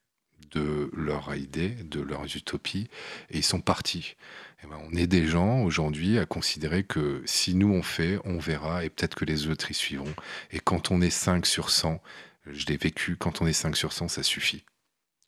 [0.52, 2.88] de leur idée, de leurs utopies,
[3.30, 4.16] et ils sont partis.
[4.62, 8.38] Eh ben, on est des gens aujourd'hui à considérer que si nous on fait, on
[8.38, 10.14] verra, et peut-être que les autres y suivront.
[10.50, 12.00] Et quand on est 5 sur 100,
[12.46, 14.64] je l'ai vécu, quand on est 5 sur 100, ça suffit.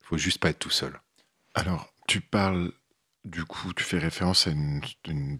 [0.03, 0.99] Il faut juste pas être tout seul.
[1.59, 2.71] Alors, tu parles,
[3.25, 4.81] du coup, tu fais référence à une,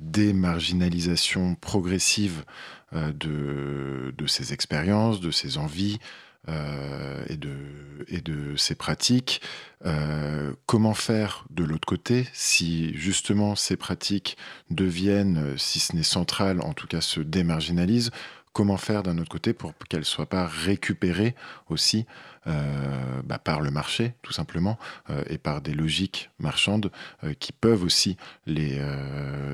[0.01, 2.45] démarginalisation progressive
[2.93, 5.99] euh, de, ces expériences, de ces envies
[6.49, 7.55] euh, et, de,
[8.09, 9.41] et de ces pratiques.
[9.87, 14.37] Euh, comment faire de l'autre côté si justement ces pratiques
[14.71, 18.11] deviennent, si ce n'est central, en tout cas se démarginalisent?
[18.53, 21.37] Comment faire d'un autre côté pour qu'elles ne soient pas récupérées
[21.69, 22.07] aussi
[22.49, 24.79] euh, bah, par le marché, tout simplement,
[25.11, 26.91] euh, et par des logiques marchandes
[27.25, 28.81] euh, qui peuvent aussi les,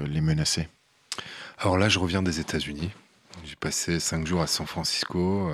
[0.07, 0.69] les menacer.
[1.59, 2.91] Alors là, je reviens des États-Unis.
[3.45, 5.51] J'ai passé cinq jours à San Francisco.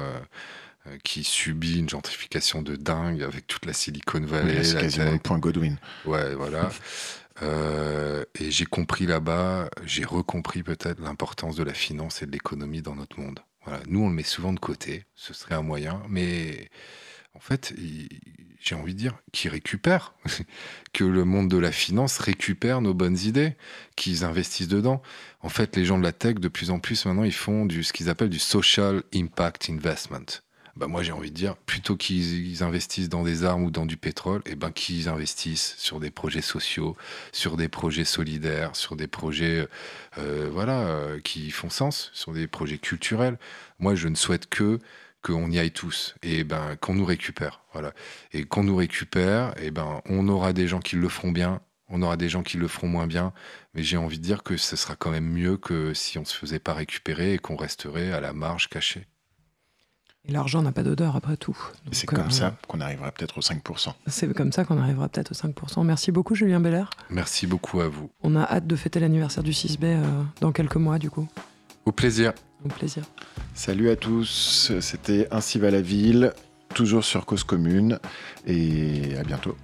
[1.04, 4.64] qui subit une gentrification de dingue avec toute la Silicon Valley.
[4.64, 5.76] c'est quasiment le point Godwin.
[6.04, 6.70] Ouais, voilà.
[8.40, 12.96] et j'ai compris là-bas, j'ai recompris peut-être l'importance de la finance et de l'économie dans
[12.96, 13.40] notre monde.
[13.64, 13.80] Voilà.
[13.86, 16.70] Nous, on le met souvent de côté, ce serait un moyen, mais
[17.34, 17.74] en fait,
[18.60, 20.14] j'ai envie de dire, qu'ils récupèrent,
[20.92, 23.54] que le monde de la finance récupère nos bonnes idées,
[23.96, 25.02] qu'ils investissent dedans.
[25.40, 27.82] En fait, les gens de la tech, de plus en plus maintenant, ils font du,
[27.82, 30.42] ce qu'ils appellent du social impact investment.
[30.76, 33.96] Bah moi, j'ai envie de dire, plutôt qu'ils investissent dans des armes ou dans du
[33.96, 36.96] pétrole, et eh ben qu'ils investissent sur des projets sociaux,
[37.32, 39.66] sur des projets solidaires, sur des projets,
[40.18, 43.38] euh, voilà, euh, qui font sens, sur des projets culturels.
[43.78, 44.78] Moi, je ne souhaite que
[45.22, 47.92] qu'on y aille tous et ben qu'on nous récupère voilà
[48.32, 52.02] et qu'on nous récupère et ben on aura des gens qui le feront bien on
[52.02, 53.32] aura des gens qui le feront moins bien
[53.74, 56.36] mais j'ai envie de dire que ce sera quand même mieux que si on se
[56.36, 59.06] faisait pas récupérer et qu'on resterait à la marge cachée
[60.26, 61.56] et l'argent n'a pas d'odeur après tout.
[61.92, 63.92] C'est comme euh, ça qu'on arrivera peut-être au 5%.
[64.06, 65.84] C'est comme ça qu'on arrivera peut-être au 5%.
[65.84, 66.90] Merci beaucoup Julien Belair.
[67.08, 68.10] Merci beaucoup à vous.
[68.22, 71.26] On a hâte de fêter l'anniversaire du 6B euh, dans quelques mois du coup.
[71.86, 72.34] Au plaisir.
[72.68, 73.02] Plaisir.
[73.54, 76.32] Salut à tous, c'était Ainsi va la ville,
[76.74, 77.98] toujours sur Cause Commune,
[78.46, 79.56] et à bientôt.